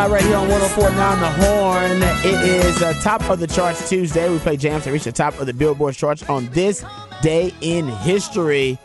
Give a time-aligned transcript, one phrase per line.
[0.00, 2.02] Lie right here on 1049 The Horn.
[2.24, 4.30] It is uh, top of the charts Tuesday.
[4.30, 6.82] We play jams that reach the top of the Billboard charts on this
[7.20, 8.78] day in history.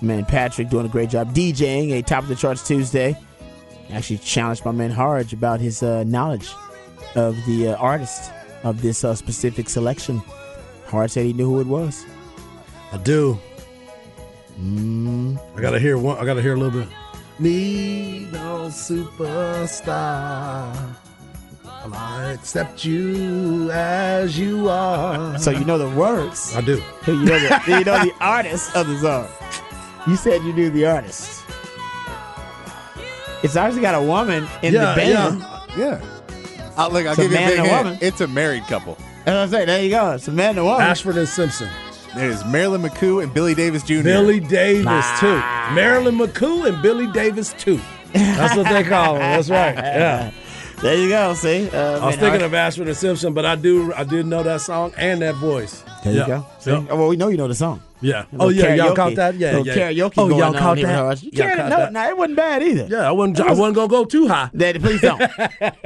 [0.00, 3.18] Man, Patrick doing a great job DJing a top of the charts Tuesday.
[3.90, 6.48] Actually challenged my man Harge about his uh, knowledge
[7.16, 8.32] of the uh, artist
[8.62, 10.22] of this uh, specific selection.
[10.86, 12.06] Harge said he knew who it was.
[12.92, 13.38] I do.
[14.58, 15.38] Mm.
[15.54, 16.16] I gotta hear one.
[16.16, 16.88] I gotta hear a little bit.
[17.38, 19.86] Need no superstar.
[21.92, 25.38] I accept you as you are.
[25.38, 26.54] So you know the words.
[26.56, 26.82] I do.
[27.06, 29.28] You know the, you know the artist of the song.
[30.08, 31.44] You said you knew the artist.
[33.44, 35.44] It's actually got a woman in Yeah, the band.
[35.76, 36.00] yeah.
[36.76, 37.84] Uh, look, I'll It's a give you a man big and a hint.
[37.84, 37.98] woman.
[38.02, 38.98] It's a married couple.
[39.26, 40.12] As I say, there you go.
[40.12, 40.82] It's a man and a woman.
[40.82, 41.68] Ashford and Simpson.
[42.16, 44.02] It is Marilyn McCoo and Billy Davis Jr.
[44.02, 45.36] Billy Davis too.
[45.74, 47.78] Marilyn McCoo and Billy Davis too.
[48.12, 49.20] That's what they call him.
[49.20, 49.74] That's right.
[49.74, 50.30] Yeah.
[50.82, 51.32] There you go.
[51.32, 54.42] See, uh, I was thinking of Ashford and Simpson, but I do I did know
[54.42, 55.82] that song and that voice.
[56.04, 56.46] There you go.
[56.58, 56.70] See?
[56.70, 56.84] Yeah.
[56.90, 57.80] Oh, well, we know you know the song.
[58.00, 58.26] Yeah.
[58.38, 59.36] Oh yeah, y'all caught that?
[59.36, 59.74] Yeah, yeah.
[59.74, 61.22] karaoke Oh, y'all caught that?
[61.22, 61.92] You Y'all caught no, that?
[61.92, 62.86] no, it wasn't bad either.
[62.90, 63.40] Yeah, I wasn't.
[63.40, 64.50] I wasn't gonna go too high.
[64.54, 65.20] Daddy, please don't.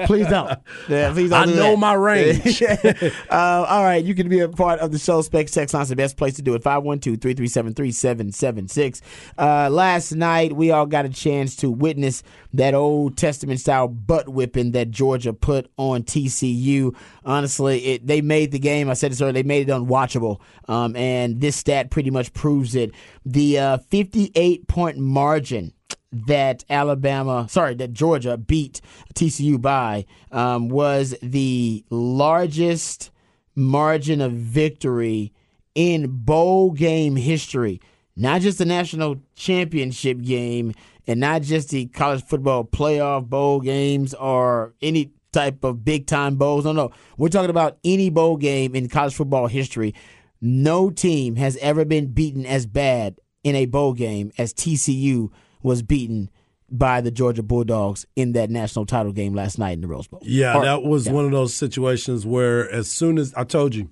[0.06, 0.58] please don't.
[0.88, 1.78] Yeah, please don't I do know that.
[1.78, 2.62] my range.
[2.92, 5.22] uh, all right, you can be a part of the show.
[5.22, 6.62] Specs Text line's the best place to do it.
[6.64, 9.00] 512-337-3776.
[9.38, 12.22] Uh, last night, we all got a chance to witness
[12.52, 16.94] that Old Testament style butt whipping that Georgia put on TCU.
[17.24, 18.88] Honestly, it, they made the game.
[18.88, 19.32] I said this earlier.
[19.32, 22.92] They made it unwatchable, um, and this stat pretty much proves it.
[23.24, 25.72] The uh, 58 point margin
[26.12, 28.80] that Alabama, sorry, that Georgia beat
[29.14, 33.10] TCU by um, was the largest
[33.54, 35.32] margin of victory
[35.74, 37.80] in bowl game history.
[38.16, 40.74] Not just the national championship game
[41.06, 46.36] and not just the college football playoff bowl games or any type of big time
[46.36, 46.64] bowls.
[46.64, 46.90] No, no.
[47.16, 49.94] We're talking about any bowl game in college football history.
[50.40, 55.30] No team has ever been beaten as bad in a bowl game as TCU
[55.62, 56.30] was beaten
[56.70, 60.20] by the Georgia Bulldogs in that national title game last night in the Rose Bowl.
[60.22, 61.12] Yeah, Or- that was yeah.
[61.12, 63.90] one of those situations where as soon as I told you,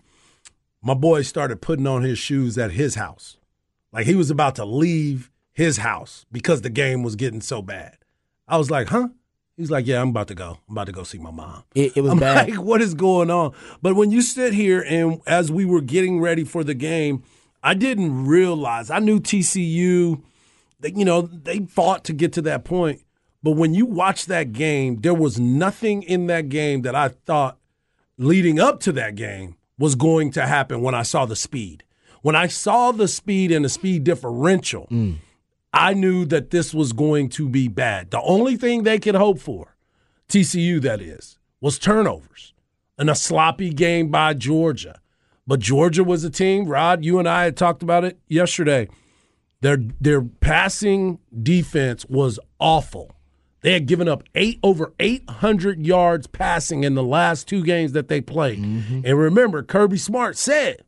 [0.81, 3.37] my boy started putting on his shoes at his house.
[3.93, 7.98] Like he was about to leave his house because the game was getting so bad.
[8.47, 9.09] I was like, huh?
[9.58, 10.58] He's like, yeah, I'm about to go.
[10.69, 11.64] I'm about to go see my mom.
[11.74, 12.48] It, it was I'm bad.
[12.48, 13.52] like, what is going on?
[13.82, 17.24] But when you sit here and as we were getting ready for the game,
[17.62, 18.88] I didn't realize.
[18.88, 20.22] I knew TCU,
[20.78, 23.02] they, you know, they fought to get to that point.
[23.42, 27.58] But when you watch that game, there was nothing in that game that I thought
[28.16, 31.82] leading up to that game was going to happen when I saw the speed.
[32.22, 35.16] When I saw the speed and the speed differential, mm.
[35.72, 38.10] I knew that this was going to be bad.
[38.10, 39.76] The only thing they could hope for,
[40.28, 42.54] TCU that is, was turnovers
[42.96, 45.00] and a sloppy game by Georgia.
[45.46, 48.88] But Georgia was a team, Rod, you and I had talked about it yesterday.
[49.60, 53.14] Their their passing defense was awful.
[53.60, 58.09] They had given up eight over 800 yards passing in the last two games that
[58.09, 58.60] they played.
[58.60, 59.00] Mm-hmm.
[59.04, 60.82] And remember, Kirby Smart said,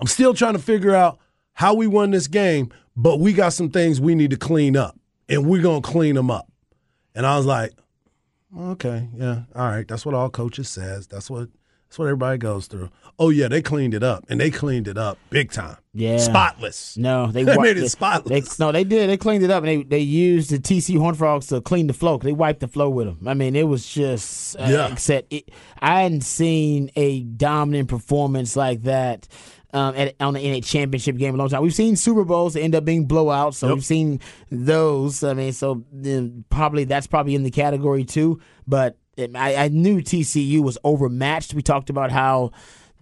[0.00, 1.18] I'm still trying to figure out
[1.54, 4.98] how we won this game, but we got some things we need to clean up,
[5.28, 6.50] and we're going to clean them up.
[7.14, 7.72] And I was like,
[8.58, 9.86] okay, yeah, all right.
[9.86, 11.06] That's what all coaches says.
[11.06, 11.48] That's what
[11.88, 12.90] that's what everybody goes through.
[13.18, 15.76] Oh yeah, they cleaned it up, and they cleaned it up big time.
[15.94, 16.18] Yeah.
[16.18, 16.96] spotless.
[16.96, 18.56] No, they, They made it they- spotless.
[18.56, 19.08] They, no, they did.
[19.10, 21.94] They cleaned it up, and they they used the TC Horned Frogs to clean the
[21.94, 22.18] flow.
[22.18, 23.26] They wiped the flow with them.
[23.26, 24.92] I mean, it was just uh, Yeah.
[24.92, 25.50] Except it,
[25.80, 29.26] I hadn't seen a dominant performance like that.
[29.74, 31.60] Um, at, on in a championship game in a long time.
[31.60, 33.74] We've seen Super Bowls end up being blowouts, so Yep.
[33.74, 34.20] we've seen
[34.50, 35.22] those.
[35.22, 38.40] I mean, so then probably that's probably in the category too.
[38.66, 41.52] But I, I knew TCU was overmatched.
[41.52, 42.52] We talked about how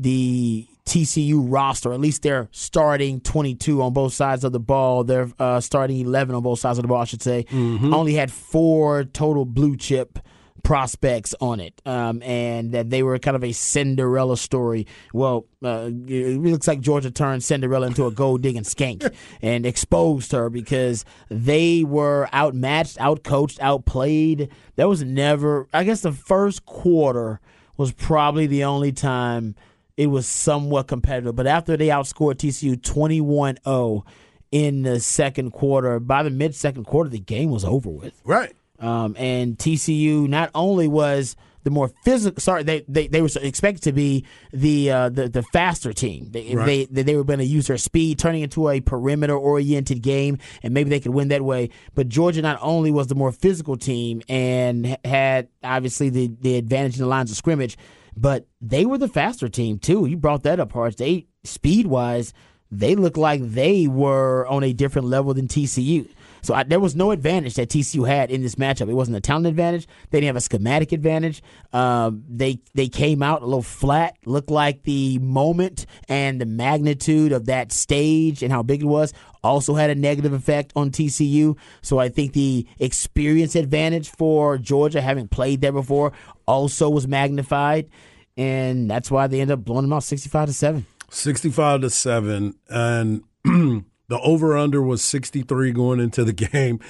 [0.01, 5.29] the TCU roster, at least their starting 22 on both sides of the ball, their
[5.39, 9.05] uh, starting 11 on both sides of the ball, I should say, only had four
[9.05, 10.19] total blue chip
[10.67, 14.85] prospects on it, um, and that they were kind of a Cinderella story.
[15.15, 20.33] Well, uh, it looks like Georgia turned Cinderella into a gold digging skank and exposed
[20.33, 24.51] her because they were outmatched, outcoached, outplayed.
[24.75, 25.69] That was never.
[25.73, 27.39] I guess the first quarter
[27.77, 29.55] was probably the only time
[29.97, 31.37] it was somewhat competitive.
[31.37, 34.05] But after they outscored TCU 21 0
[34.51, 38.21] in the second quarter, by the mid second quarter, the game was over with.
[38.25, 38.53] Right.
[38.81, 43.83] Um, and TCU not only was the more physical, sorry, they, they, they were expected
[43.83, 46.29] to be the uh, the, the faster team.
[46.31, 46.87] They, Right.
[46.89, 50.73] they they were going to use their speed, turning into a perimeter oriented game, and
[50.73, 51.71] maybe they could win that way.
[51.95, 56.95] But Georgia not only was the more physical team and had obviously the the advantage
[56.97, 57.77] in the lines of scrimmage,
[58.17, 60.07] but they were the faster team too.
[60.07, 60.95] You brought that up, Harsh.
[60.95, 62.33] They speed wise,
[62.71, 66.09] they looked like they were on a different level than TCU.
[66.47, 68.89] So I, there was no advantage that TCU had in this matchup.
[68.89, 69.89] It wasn't a talent advantage.
[70.11, 71.43] They didn't have a schematic advantage.
[71.73, 74.17] Um, they they came out a little flat.
[74.25, 79.13] Looked like the moment and the magnitude of that stage and how big it was
[79.43, 81.57] also had a negative effect on TCU.
[81.83, 86.13] So I think the experience advantage for Georgia, having played there before,
[86.47, 87.89] also was magnified,
[88.37, 90.87] and that's why they ended up blowing them out sixty-five to seven.
[91.09, 93.23] 65 to 7 and
[94.09, 96.81] the over under was 63 going into the game.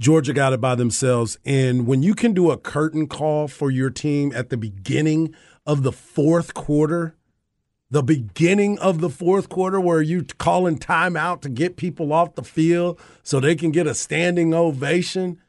[0.00, 1.38] Georgia got it by themselves.
[1.44, 5.34] And when you can do a curtain call for your team at the beginning
[5.66, 7.16] of the fourth quarter
[7.92, 12.44] the beginning of the fourth quarter where you calling timeout to get people off the
[12.44, 15.40] field so they can get a standing ovation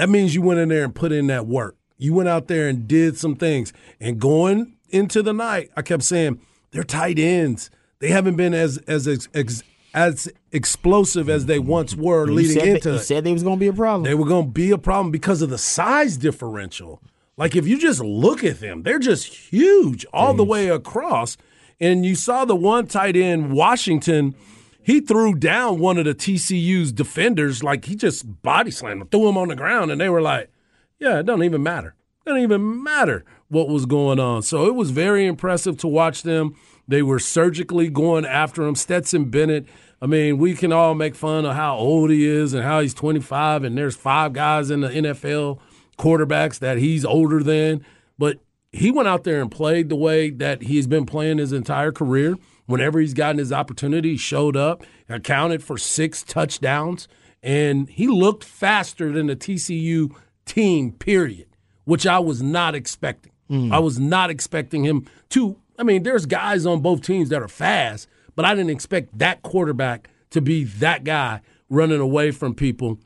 [0.00, 1.76] that means you went in there and put in that work.
[1.98, 3.72] You went out there and did some things.
[4.00, 7.70] And going into the night i kept saying they're tight ends.
[7.98, 9.62] They haven't been as as as, as,
[9.94, 13.56] as explosive as they once were You leading into they, you said they was going
[13.56, 14.04] to be a problem.
[14.04, 17.02] they were going to be a problem because of the size differential.
[17.36, 21.36] Like if you just look at them, they're just huge all the way across.
[21.80, 24.34] And you saw the one tight end, Washington,
[24.82, 29.28] he threw down one of the TCU's defenders, like he just body slammed him, threw
[29.28, 30.50] him on the ground, and they were like,
[30.98, 31.94] Yeah, it doesn't even matter.
[32.26, 34.42] It doesn't even matter what was going on.
[34.42, 36.54] So it was very impressive to watch them.
[36.90, 38.74] They were surgically going after him.
[38.74, 39.64] Stetson Bennett.
[40.02, 42.94] I mean, we can all make fun of how old he is and how he's
[42.94, 45.60] 25, and there's five guys in the NFL
[45.96, 47.86] quarterbacks that he's older than.
[48.18, 48.40] But
[48.72, 52.36] he went out there and played the way that he's been playing his entire career.
[52.66, 57.06] Whenever he's gotten his opportunity, he showed up, accounted for six touchdowns,
[57.40, 60.12] and he looked faster than the TCU
[60.44, 61.46] team, period,
[61.84, 63.32] which I was not expecting.
[63.48, 63.72] Hmm.
[63.72, 65.56] I was not expecting him to.
[65.80, 68.06] I mean, there's guys on both teams that are fast,
[68.36, 71.40] but I didn't expect that quarterback to be that guy
[71.70, 72.98] running away from people.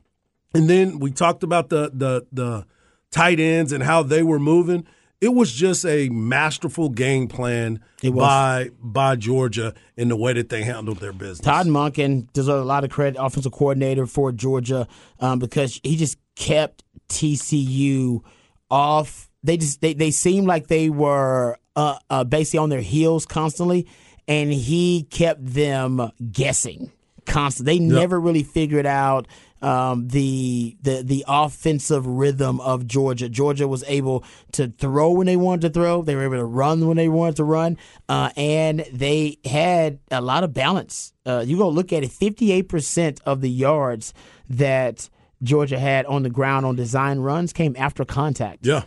[0.54, 2.66] And then we talked about the the the
[3.12, 4.86] tight ends and how they were moving.
[5.20, 10.64] It was just a masterful game plan by by Georgia in the way that they
[10.64, 11.40] handled their business.
[11.40, 14.88] Todd Monken deserves a lot of credit, offensive coordinator for Georgia,
[15.20, 18.20] um, because he just kept TCU
[18.68, 19.30] off.
[19.44, 23.86] They just they, they seemed like they were uh, uh, basically on their heels constantly,
[24.28, 26.92] and he kept them guessing
[27.26, 27.78] constantly.
[27.78, 29.26] They never really figured out
[29.62, 33.28] um, the the the offensive rhythm of Georgia.
[33.28, 36.02] Georgia was able to throw when they wanted to throw.
[36.02, 37.78] They were able to run when they wanted to run,
[38.08, 41.14] uh, and they had a lot of balance.
[41.24, 42.12] Uh, you go look at it.
[42.12, 44.12] Fifty eight percent of the yards
[44.50, 45.08] that
[45.42, 48.66] Georgia had on the ground on design runs came after contact.
[48.66, 48.82] Yeah.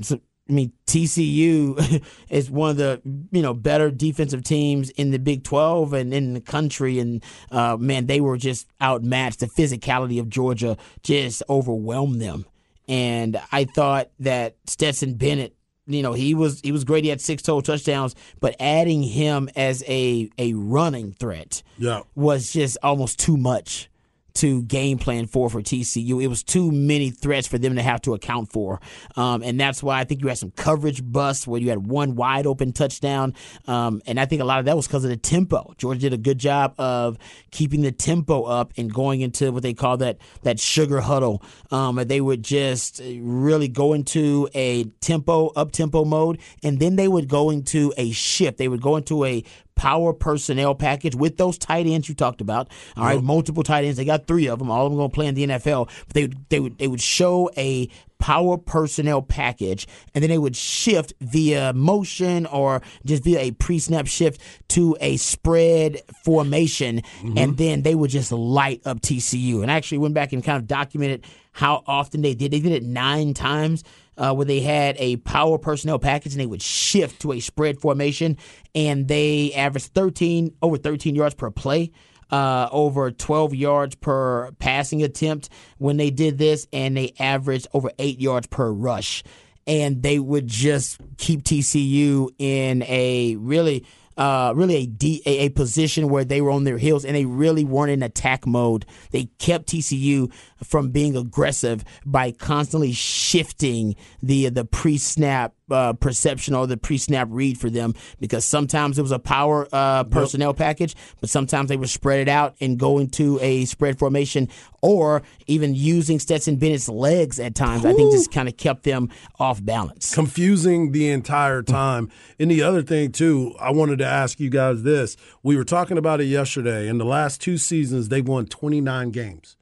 [0.00, 3.00] So, I mean, TCU is one of the
[3.32, 7.76] you know better defensive teams in the Big Twelve and in the country, and uh,
[7.78, 9.40] man, they were just outmatched.
[9.40, 12.44] The physicality of Georgia just overwhelmed them,
[12.88, 15.54] and I thought that Stetson Bennett.
[15.86, 17.04] You know he was he was great.
[17.04, 22.00] He had six total touchdowns, but adding him as a a running threat Yeah.
[22.14, 23.90] was just almost too much
[24.34, 26.22] to game plan for for TCU.
[26.22, 28.80] It was too many threats for them to have to account for,
[29.16, 32.14] um, and that's why I think you had some coverage busts where you had one
[32.16, 33.34] wide open touchdown,
[33.66, 35.74] um, and I think a lot of that was because of the tempo.
[35.78, 37.18] Georgia did a good job of
[37.50, 41.42] keeping the tempo up and going into what they call that that sugar huddle.
[41.70, 47.08] Um, they would just really go into a tempo up tempo mode, and then they
[47.08, 48.58] would go into a shift.
[48.58, 49.44] They would go into a
[49.76, 52.70] power personnel package with those tight ends you talked about.
[52.96, 53.96] All right, multiple tight ends.
[53.96, 54.70] They got three of them.
[54.70, 55.88] All of them going to play in the NFL.
[56.06, 57.88] But they would they would they would show a
[58.24, 63.78] power personnel package, and then they would shift via motion or just via a pre
[63.78, 67.36] snap shift to a spread formation, mm-hmm.
[67.36, 69.62] and then they would just light up TCU.
[69.62, 72.50] And I actually went back and kind of documented how often they did.
[72.50, 73.84] They did it nine times.
[74.16, 77.80] Uh, where they had a power personnel package and they would shift to a spread
[77.80, 78.36] formation
[78.72, 81.90] and they averaged 13 over 13 yards per play
[82.30, 87.90] uh, over 12 yards per passing attempt when they did this, and they averaged over
[87.98, 89.22] eight yards per rush.
[89.66, 95.48] And they would just keep TCU in a really uh, really a, de- a, a
[95.48, 98.86] position where they were on their heels and they really weren't in attack mode.
[99.10, 100.32] They kept TCU
[100.64, 106.98] from being aggressive by constantly shifting the the pre snap uh, perception or the pre
[106.98, 111.68] snap read for them because sometimes it was a power uh, personnel package, but sometimes
[111.68, 114.48] they would spread it out and go into a spread formation
[114.82, 117.84] or even using Stetson Bennett's legs at times.
[117.84, 120.14] I think just kind of kept them off balance.
[120.14, 122.10] confusing the entire time.
[122.38, 125.16] And the other thing too, I wanted to ask you guys this.
[125.42, 126.88] We were talking about it yesterday.
[126.88, 129.56] In the last two seasons, they've won 29 games.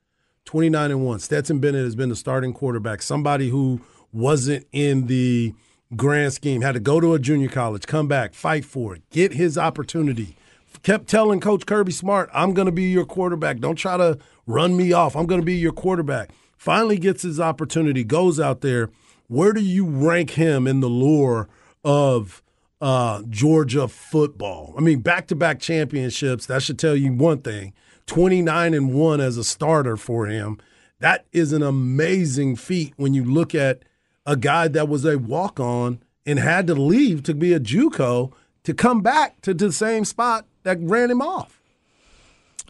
[0.52, 1.18] 29 and 1.
[1.18, 3.80] Stetson Bennett has been the starting quarterback, somebody who
[4.12, 5.54] wasn't in the
[5.96, 9.32] grand scheme, had to go to a junior college, come back, fight for it, get
[9.32, 10.36] his opportunity.
[10.82, 13.60] Kept telling Coach Kirby Smart, I'm going to be your quarterback.
[13.60, 15.16] Don't try to run me off.
[15.16, 16.28] I'm going to be your quarterback.
[16.58, 18.90] Finally gets his opportunity, goes out there.
[19.28, 21.48] Where do you rank him in the lore
[21.82, 22.42] of
[22.78, 24.74] uh, Georgia football?
[24.76, 27.72] I mean, back to back championships, that should tell you one thing
[28.12, 30.58] 29 and 1 as a starter for him.
[31.00, 33.84] That is an amazing feat when you look at
[34.26, 38.30] a guy that was a walk on and had to leave to be a Juco
[38.64, 41.62] to come back to the same spot that ran him off.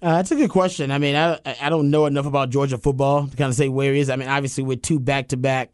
[0.00, 0.92] Uh, that's a good question.
[0.92, 3.92] I mean, I I don't know enough about Georgia football to kind of say where
[3.92, 4.10] he is.
[4.10, 5.70] I mean, obviously with two back to back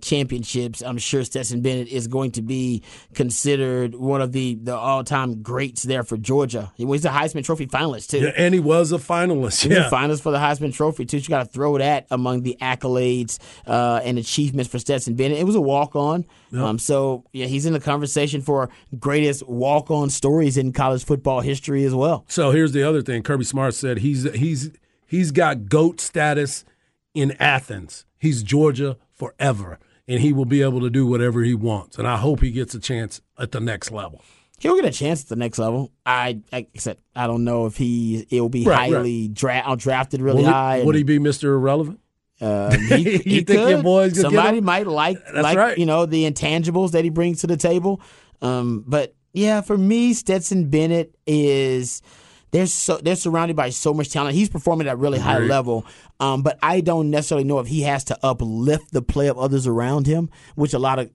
[0.00, 2.82] championships, I'm sure Stetson Bennett is going to be
[3.14, 6.72] considered one of the, the all time greats there for Georgia.
[6.76, 8.18] He was a Heisman Trophy finalist too.
[8.20, 9.62] Yeah, and he was a finalist.
[9.62, 9.88] He was Yeah.
[9.88, 11.18] a finalist for the Heisman Trophy too.
[11.18, 15.38] So you got to throw that among the accolades uh, and achievements for Stetson Bennett.
[15.38, 16.24] It was a walk on.
[16.54, 18.68] Um, so yeah, he's in the conversation for
[18.98, 22.24] greatest walk on stories in college football history as well.
[22.28, 23.22] So here's the other thing.
[23.22, 24.70] Kirby Smart said he's he's
[25.06, 26.64] he's got goat status
[27.14, 28.04] in Athens.
[28.18, 31.96] He's Georgia forever, and he will be able to do whatever he wants.
[31.98, 34.20] And I hope he gets a chance at the next level.
[34.58, 35.92] He'll get a chance at the next level.
[36.06, 40.42] I, I said, I don't know if he it'll be Right, highly dra- drafted really
[40.42, 40.80] Will high.
[40.80, 41.44] he, would he be Mr.
[41.44, 42.00] Irrelevant?
[42.40, 43.82] Uh, he, You he think your could.
[43.84, 45.78] boy's gonna get Somebody might like That's like right.
[45.78, 48.00] you know the intangibles that he brings to the table.
[48.40, 52.02] Um, but yeah, for me, Stetson Bennett is
[52.52, 54.34] they're so they're surrounded by so much talent.
[54.36, 55.48] He's performing at a really high Agreed.
[55.48, 55.86] level.
[56.20, 59.66] Um, but I don't necessarily know if he has to uplift the play of others
[59.66, 61.10] around him, which a lot of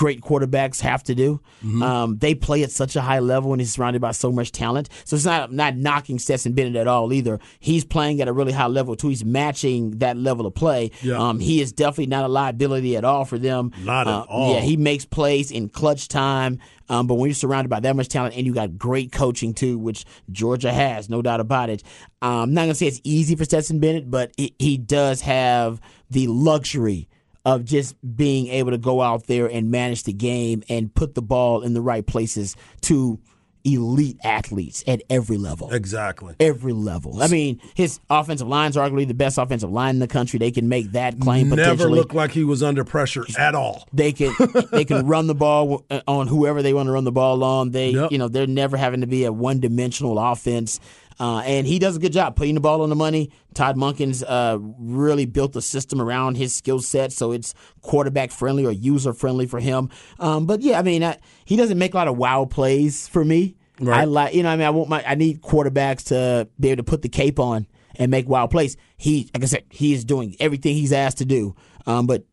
[0.00, 1.38] great quarterbacks have to do.
[1.62, 1.82] Mm-hmm.
[1.82, 4.88] Um, they play at such a high level and he's surrounded by so much talent.
[5.04, 7.38] So it's not not knocking Stetson Bennett at all either.
[7.58, 9.08] He's playing at a really high level too.
[9.08, 10.90] He's matching that level of play.
[11.02, 11.18] Yeah.
[11.18, 13.72] Um, he is definitely not a liability at all for them.
[13.84, 14.54] Not at Uh, all.
[14.54, 16.60] Yeah, he makes plays in clutch time.
[16.88, 19.78] Um, but when you're surrounded by that much talent and you got great coaching too,
[19.78, 21.82] which Georgia has, no doubt about it.
[22.22, 25.78] Um, I'm not gonna say it's easy for Stetson Bennett, but he, he does have
[26.08, 27.06] the luxury
[27.44, 31.22] of just being able to go out there and manage the game and put the
[31.22, 33.18] ball in the right places to
[33.64, 35.70] elite athletes at every level.
[35.72, 36.34] Exactly.
[36.40, 37.22] Every level.
[37.22, 40.38] I mean, his offensive line's are arguably the best offensive line in the country.
[40.38, 43.86] They can make that claim Never looked like he was under pressure at all.
[43.92, 44.34] They can
[44.70, 47.70] they can run the ball uh, on whoever they want to run the ball on.
[47.70, 48.12] They Yep.
[48.12, 50.80] you know they're never having to be a one dimensional offense.
[51.20, 53.30] Uh, and he does a good job putting the ball on the money.
[53.52, 58.64] Todd Monken's uh, really built a system around his skill set, so it's quarterback friendly
[58.64, 59.90] or user friendly for him.
[60.18, 63.22] Um, but yeah, I mean, I, he doesn't make a lot of wow plays for
[63.22, 63.54] me.
[63.78, 64.00] Right.
[64.00, 66.78] I like, you know, I mean, I want my, I need quarterbacks to be able
[66.78, 68.78] to put the cape on and make wild plays.
[68.96, 71.54] He, like I said, he is doing everything he's asked to do.
[71.86, 72.24] Um, but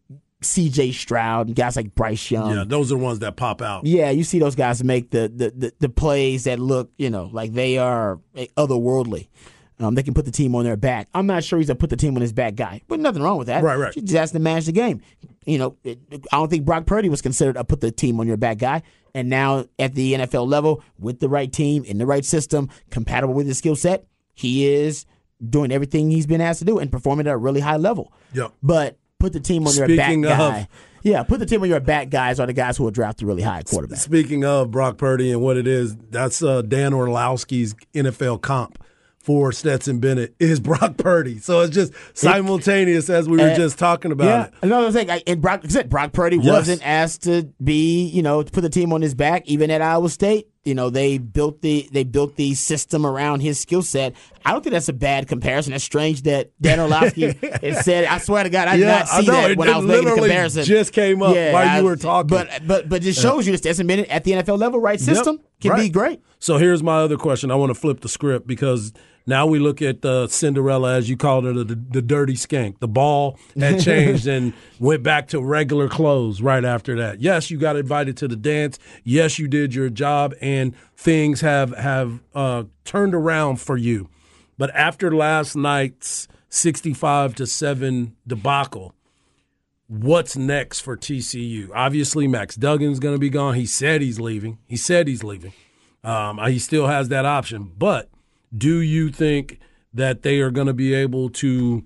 [0.41, 0.91] C.J.
[0.91, 3.85] Stroud and guys like Bryce Young, Yeah, those are the ones that pop out.
[3.85, 7.29] yeah, you see those guys make the the, the, the plays that look, you know,
[7.31, 8.19] like they are
[8.55, 9.27] otherworldly.
[9.79, 11.07] Um, they can put the team on their back.
[11.13, 13.37] I'm not sure he's a put the team on his back guy, but nothing wrong
[13.37, 13.63] with that.
[13.63, 13.93] Right, right.
[13.93, 15.01] He just has to manage the game.
[15.45, 15.99] You know, it,
[16.31, 18.81] I don't think Brock Purdy was considered a put the team on your back guy.
[19.13, 23.35] And now at the NFL level, with the right team, in the right system, compatible
[23.35, 25.05] with his skill set, he is
[25.47, 28.11] doing everything he's been asked to do and performing at a really high level.
[28.33, 28.47] Yeah.
[28.63, 30.67] But put the team on your Speaking back of- guy.
[31.03, 33.25] Yeah, put the team on your back guys are the guys who will draft the
[33.25, 33.99] really high quarterback.
[33.99, 38.83] Speaking of Brock Purdy and what it is, that's uh, Dan Orlovsky's NFL comp
[39.17, 41.37] for Stetson Bennett is Brock Purdy.
[41.39, 44.53] So it's just simultaneous as we were Uh, just talking about yeah, it.
[44.63, 45.09] another thing.
[45.09, 46.45] I- And Brock said Brock Purdy Yes.
[46.53, 49.81] wasn't asked to be, you know, to put the team on his back, even at
[49.81, 50.47] Iowa State.
[50.65, 54.13] You know, they built the they built the system around his skill set.
[54.45, 55.71] I don't think that's a bad comparison.
[55.71, 58.05] That's strange that Dan Orlovsky has said.
[58.05, 59.33] I swear to God, I did Yeah, not see know.
[59.33, 60.63] that It- when I was making the comparison.
[60.63, 62.29] just came up while you were talking.
[62.29, 65.39] But but but just shows you that Stetson Bennett at the NFL level, right system
[65.61, 66.21] can be great.
[66.39, 67.49] So here's my other question.
[67.51, 68.93] I want to flip the script because
[69.25, 72.79] now we look at uh, Cinderella, as you called her, the, the dirty skank.
[72.79, 77.19] The ball had changed and went back to regular clothes right after that.
[77.21, 78.77] Yes, you got invited to the dance.
[79.03, 84.09] Yes, you did your job, and things have have uh, turned around for you.
[84.57, 88.93] But after last night's 65 to seven debacle,
[89.87, 91.69] what's next for TCU?
[91.73, 93.53] Obviously, Max Duggan's going to be gone.
[93.53, 94.57] He said he's leaving.
[94.65, 95.53] He said he's leaving.
[96.03, 97.71] Um, he still has that option.
[97.77, 98.09] But
[98.55, 99.59] do you think
[99.93, 101.83] that they are going to be able to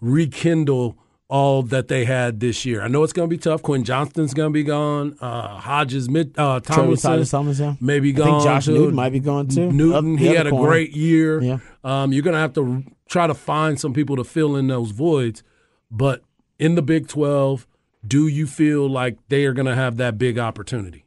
[0.00, 0.96] rekindle
[1.28, 2.82] all that they had this year?
[2.82, 3.62] I know it's going to be tough.
[3.62, 5.16] Quentin Johnston's going to be gone.
[5.20, 7.78] Uh, Hodges, mid, uh, Titus Tomlinson.
[7.80, 8.26] maybe I gone.
[8.26, 8.68] think Josh.
[8.68, 9.72] Newton might be gone too.
[9.72, 10.68] Newton, Up he had a corner.
[10.68, 11.42] great year.
[11.42, 11.58] Yeah.
[11.84, 14.90] Um, you're going to have to try to find some people to fill in those
[14.92, 15.42] voids.
[15.90, 16.22] But
[16.58, 17.66] in the Big 12,
[18.06, 21.06] do you feel like they are going to have that big opportunity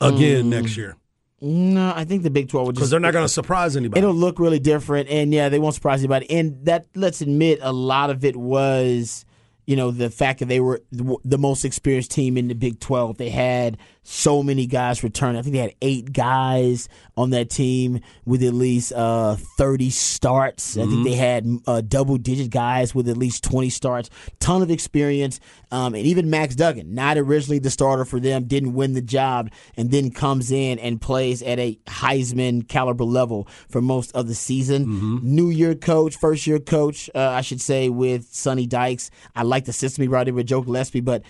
[0.00, 0.48] again Mm.
[0.48, 0.96] next year?
[1.40, 2.80] No, I think the Big Twelve would just.
[2.80, 4.00] Because they're not going to surprise anybody.
[4.00, 6.28] It'll look really different, and yeah, they won't surprise anybody.
[6.30, 9.24] And that let's admit, a lot of it was,
[9.66, 12.80] you know, the fact that they were the the most experienced team in the Big
[12.80, 13.18] Twelve.
[13.18, 15.36] They had so many guys return.
[15.36, 20.78] I think they had eight guys on that team with at least uh, thirty starts.
[20.78, 24.08] I think they had uh, double digit guys with at least twenty starts.
[24.40, 25.40] Ton of experience,
[25.70, 29.50] um, and even Max Duggan, not originally the starter for them, didn't win the job,
[29.76, 34.34] and then comes in and plays at a Heisman caliber level for most of the
[34.34, 35.20] season.
[35.22, 39.10] New year coach, first year coach, uh, I should say, with Sonny Dykes.
[39.36, 41.22] I like the system he brought in with Joe Gillespie, but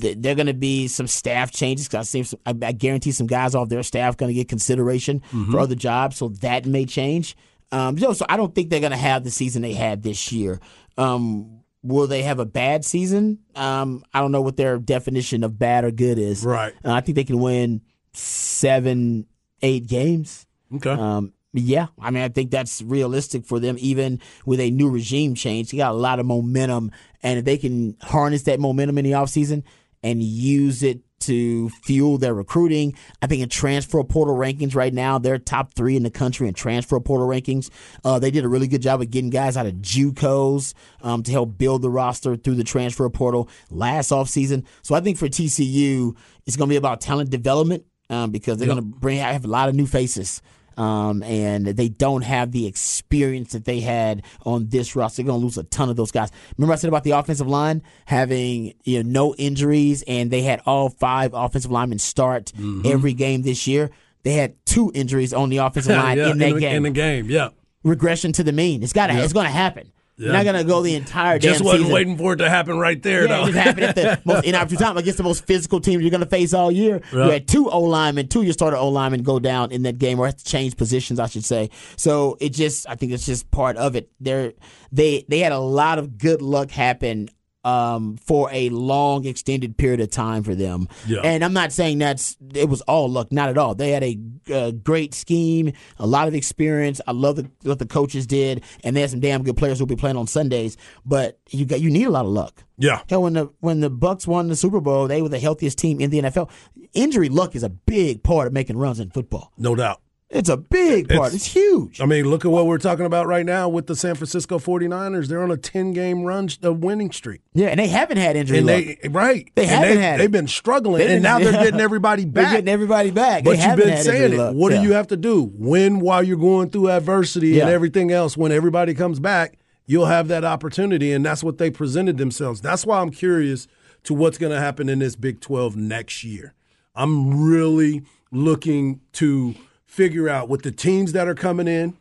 [0.00, 2.72] th- there are going to be some staff changes because I, see some- I, I
[2.72, 6.66] guarantee some guys off their staff going to get consideration for other jobs, so that
[6.66, 7.36] may change.
[7.72, 10.30] Um, so, so I don't think they're going to have the season they had this
[10.32, 10.60] year.
[10.98, 13.40] Um, will they have a bad season?
[13.54, 16.44] Um, I don't know what their definition of bad or good is.
[16.44, 16.72] Right.
[16.84, 17.80] Uh, I think they can win
[18.12, 19.26] seven,
[19.62, 20.46] eight games.
[20.76, 20.90] okay.
[20.90, 25.36] Um, yeah, I mean, I think that's realistic for them, even with a new regime
[25.36, 25.70] change.
[25.70, 26.90] They got a lot of momentum,
[27.22, 29.62] and if they can harness that momentum in the offseason
[30.02, 35.18] and use it to fuel their recruiting, I think in transfer portal rankings right now,
[35.18, 37.70] they're top three in the country in transfer portal rankings.
[38.04, 41.32] Uh, they did a really good job of getting guys out of JUCOs um, to
[41.32, 44.64] help build the roster through the transfer portal last offseason.
[44.82, 48.66] So I think for TCU, it's going to be about talent development um, because they're
[48.66, 50.42] going to bring have a lot of new faces
[50.76, 55.22] um, and they don't have the experience that they had on this roster.
[55.22, 56.30] They're going to lose a ton of those guys.
[56.56, 60.60] Remember I said about the offensive line having you know no injuries, and they had
[60.66, 62.52] all five offensive linemen start
[62.84, 63.90] every game this year.
[64.22, 66.76] They had two injuries on the offensive line yeah, in that the, game.
[66.76, 67.50] in the game, yeah.
[67.82, 68.82] Regression to the mean.
[68.82, 69.14] It's got to.
[69.14, 69.92] It's going to happen.
[70.16, 71.94] You're not going to go the entire Just damn wasn't season.
[71.94, 73.42] waiting for it to happen right there, Yeah, though.
[73.42, 76.20] it just happened at the most inopportune time against the most physical team you're going
[76.20, 77.00] to face all year.
[77.12, 77.32] You Right.
[77.32, 80.20] had two O linemen, two of your starter O linemen go down in that game,
[80.20, 81.70] or have to change positions, I should say.
[81.96, 84.08] So it just, I think it's just part of it.
[84.20, 84.52] They're,
[84.92, 87.28] they they had a lot of good luck happen
[87.64, 90.88] um, for a long, extended period of time for them.
[91.06, 91.20] Yeah.
[91.24, 93.74] And I'm not saying that's it was all luck, not at all.
[93.74, 94.18] They had a,
[94.52, 97.00] uh great scheme, a lot of experience.
[97.06, 99.86] I love the, what the coaches did, and they had some damn good players who'll
[99.86, 100.76] be playing on Sundays.
[101.06, 102.62] But you got you need a lot of luck.
[102.78, 103.02] yeah.
[103.08, 106.00] Hell, when the when the Bucks won the Super Bowl, they were the healthiest team
[106.00, 106.50] in the NFL.
[106.92, 109.52] Injury luck is a big part of making runs in football.
[109.56, 110.00] No doubt.
[110.34, 111.32] It's a big part.
[111.32, 112.00] It's, huge.
[112.00, 115.28] I mean, look at what we're talking about right now with the San Francisco 49ers.
[115.28, 117.40] They're on a 10 game run, a winning streak.
[117.54, 118.84] Yeah, and they haven't had injury And luck.
[119.02, 119.48] they, right.
[119.54, 120.20] They and haven't they, had.
[120.20, 122.52] They've been struggling, They and now they're getting everybody They're back.
[122.52, 123.44] getting everybody back.
[123.44, 124.36] But you've been saying it.
[124.36, 124.54] luck.
[124.56, 124.82] What Yeah.
[124.82, 125.52] do you have to do?
[125.54, 128.36] Win while you're going through adversity and everything else.
[128.36, 132.60] When everybody comes back, you'll have that opportunity, and that's what they presented themselves.
[132.60, 133.68] That's why I'm curious
[134.02, 136.54] to what's going to happen in this Big 12 next year.
[136.96, 139.54] I'm really looking to
[139.94, 141.96] figure out with the teams that are coming in.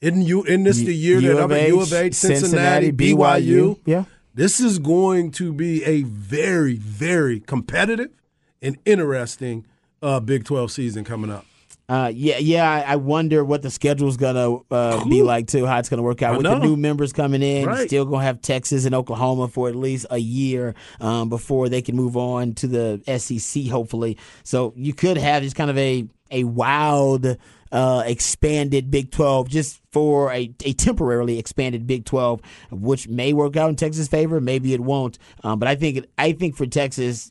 [0.00, 0.44] Isn't you?
[0.44, 3.16] Isn't this the year U that I'm at U of H, Cincinnati, Cincinnati, BYU?
[3.16, 3.78] BYU.
[3.84, 4.04] Yeah.
[4.34, 8.10] This is going to be a very, very competitive
[8.62, 9.66] and interesting
[10.00, 11.44] uh, Big 12 season coming up.
[11.88, 12.70] Uh, yeah, yeah.
[12.70, 15.64] I, I wonder what the schedule's gonna uh, be like too.
[15.64, 17.64] How it's gonna work out I with the new members coming in.
[17.64, 17.86] Right.
[17.86, 21.96] Still gonna have Texas and Oklahoma for at least a year um, before they can
[21.96, 23.68] move on to the SEC.
[23.68, 27.36] Hopefully, so you could have just kind of a a wild.
[27.70, 33.58] Uh, expanded Big 12 just for a, a temporarily expanded Big 12, which may work
[33.58, 35.18] out in Texas' favor, maybe it won't.
[35.44, 37.30] Um, but I think I think for Texas,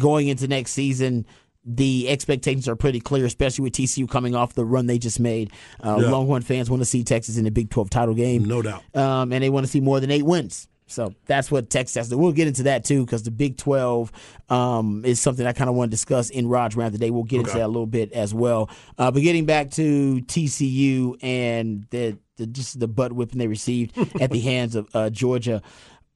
[0.00, 1.26] going into next season,
[1.64, 5.52] the expectations are pretty clear, especially with TCU coming off the run they just made.
[5.80, 6.10] Uh, Yeah.
[6.10, 8.44] Longhorn fans want to see Texas in the Big 12 title game.
[8.44, 8.82] No doubt.
[8.96, 10.66] Um, and they want to see more than eight wins.
[10.86, 12.18] So that's what Texas has to.
[12.18, 14.12] We'll get into that too because the Big 12
[14.50, 17.10] um, is something I kind of want to discuss in Rod's rant today.
[17.10, 18.68] We'll get into that a little bit as well.
[18.98, 23.96] Uh, but getting back to TCU and the, the just the butt whipping they received
[24.20, 25.62] at the hands of uh, Georgia.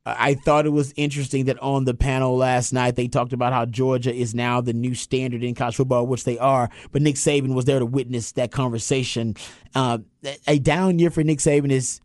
[0.08, 3.66] I thought it was interesting that on the panel last night they talked about how
[3.66, 6.70] Georgia is now the new standard in college football, which they are.
[6.92, 9.34] But Nick Saban was there to witness that conversation.
[9.74, 9.98] Uh,
[10.46, 12.00] a down year for Nick Saban is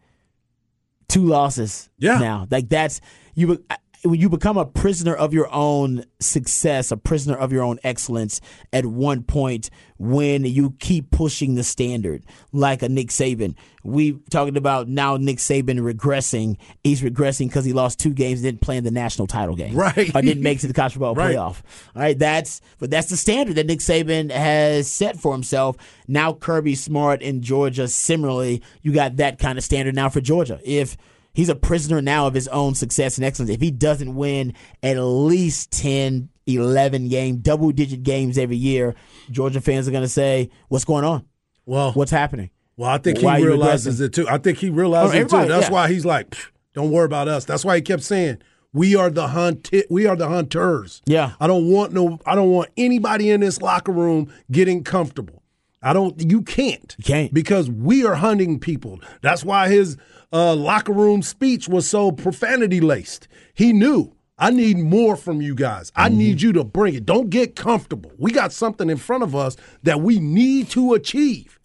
[1.11, 1.89] two losses.
[1.97, 2.17] Yeah.
[2.19, 3.01] Now, like that's
[3.35, 3.63] you.
[4.03, 8.41] When you become a prisoner of your own success, a prisoner of your own excellence,
[8.73, 14.57] at one point when you keep pushing the standard, like a Nick Saban, we talking
[14.57, 16.57] about now Nick Saban regressing.
[16.83, 20.15] He's regressing because he lost two games, didn't play in the national title game, Right.
[20.15, 21.35] Or didn't make it to the college football Right.
[21.35, 21.61] playoff.
[21.95, 25.77] All right, that's but that's the standard that Nick Saban has set for himself.
[26.07, 30.59] Now Kirby Smart in Georgia, similarly, you got that kind of standard now for Georgia.
[30.63, 30.97] If
[31.33, 34.99] he's a prisoner now of his own success and excellence, if he doesn't win at
[34.99, 38.95] least 10, 11 game, double digit games every year,
[39.29, 41.25] Georgia fans are going to say, "What's going on?
[41.65, 44.27] Well, What's happening?" well, I think Why he realizes it too.
[44.27, 45.47] I think he realizes Oh, it too.
[45.49, 45.71] That's yeah.
[45.71, 46.35] why he's like,
[46.73, 47.45] don't worry about us.
[47.45, 48.39] That's why he kept saying,
[48.73, 49.69] "We are the hunt.
[49.89, 51.33] We are the hunters." Yeah.
[51.39, 52.19] I don't want no.
[52.25, 55.40] I don't want anybody in this locker room getting comfortable.
[55.81, 56.29] I don't.
[56.31, 56.95] You can't.
[56.99, 57.33] You can't.
[57.33, 59.01] because we are hunting people.
[59.21, 59.97] That's why his
[60.31, 63.27] uh, locker room speech was so profanity laced.
[63.53, 64.15] He knew.
[64.37, 65.91] I need more from you guys.
[65.95, 67.05] I need you to bring it.
[67.05, 68.11] Don't get comfortable.
[68.17, 71.59] We got something in front of us that we need to achieve.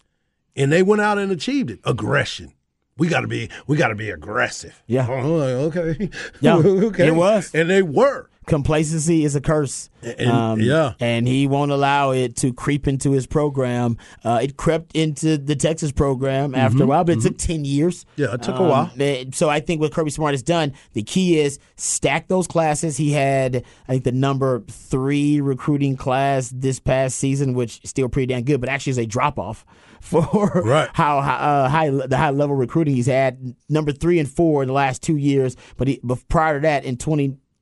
[0.55, 1.79] And they went out and achieved it.
[1.85, 2.53] Aggression.
[2.97, 4.83] We gotta be we gotta be aggressive.
[4.85, 5.07] Yeah.
[5.09, 6.09] Oh, okay.
[6.39, 7.07] Yeah, okay.
[7.07, 7.53] it was.
[7.53, 8.29] And they were.
[8.47, 9.89] Complacency is a curse.
[10.01, 10.93] And- yeah.
[10.99, 13.97] and he won't allow it to creep into his program.
[14.23, 18.05] Uh, it crept into the Texas program after a while, but it took ten years.
[18.05, 18.21] Mm-hmm.
[18.21, 18.91] Yeah, it took a Um, while.
[18.99, 22.95] eh, So I think what Kirby Smart has done, the key is stack those classes.
[22.97, 28.07] He had, I think, the number three recruiting class this past season, which is still
[28.07, 29.65] pretty damn good, but actually is a drop off
[29.99, 30.89] for Right.
[30.93, 33.55] how uh, high the high level recruiting he's had.
[33.67, 36.85] Number three and four in the last two years, but, he, but prior to that,
[36.85, 36.95] in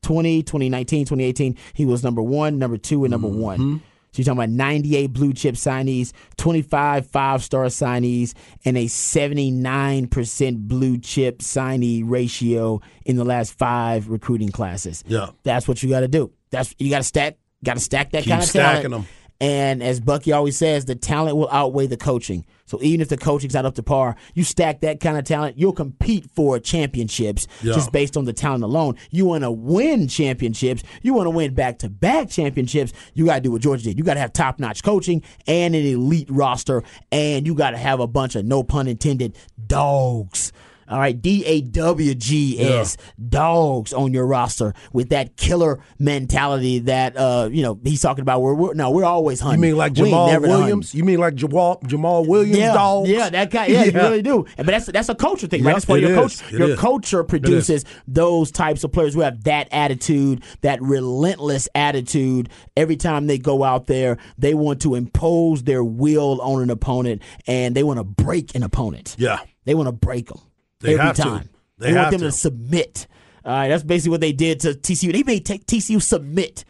[0.05, 3.57] 2020, 2019, 2018, he was number one, number two, and number one.
[3.57, 3.77] Mm-hmm.
[4.11, 10.57] So you're talking about 98 blue chip signees, 25 five star signees, and a 79%
[10.67, 15.03] blue chip signee ratio in the last five recruiting classes.
[15.07, 15.31] Yeah.
[15.43, 16.31] That's what you got to do.
[16.51, 17.37] That's you got to stack.
[17.63, 19.07] Got to stack that Keep kind of stacking talent.
[19.07, 19.15] them.
[19.41, 22.45] And as Bucky always says, the talent will outweigh the coaching.
[22.67, 25.57] So even if the coaching's not up to par, you stack that kind of talent,
[25.59, 27.73] you'll compete for championships Yeah.
[27.73, 28.95] just based on the talent alone.
[29.11, 33.35] You want to win championships, you want to win back to back championships, you got
[33.35, 33.97] to do what Georgia did.
[33.97, 37.77] You got to have top notch coaching and an elite roster, and you got to
[37.77, 40.51] have a bunch of, no pun intended, dogs.
[40.87, 42.97] All right, D A W G S
[43.29, 48.41] dogs on your roster with that killer mentality that uh you know he's talking about.
[48.41, 49.61] We're, we're no, we're always hunting.
[49.63, 50.39] You mean like Jamal.
[50.39, 50.93] Williams?
[50.93, 53.09] You mean like Jamal Jamal Williams Yeah, dogs?
[53.09, 53.67] yeah, that guy.
[53.67, 54.45] Yeah, you really do.
[54.57, 55.73] But that's that's a culture thing, right?
[55.73, 56.39] That's why your is.
[56.41, 56.79] coach, It your is.
[56.79, 62.49] culture produces those types of players who have that attitude, that relentless attitude.
[62.77, 67.21] Every time they go out there, they want to impose their will on an opponent,
[67.47, 69.15] and they want to break an opponent.
[69.17, 69.39] Yeah.
[69.65, 70.39] They want to break them
[70.81, 71.21] They every have to.
[71.21, 71.49] time.
[71.77, 72.27] They want them to.
[72.27, 73.07] to submit.
[73.43, 75.11] All right, that's basically what they did to TCU.
[75.11, 76.65] They made t- TCU submit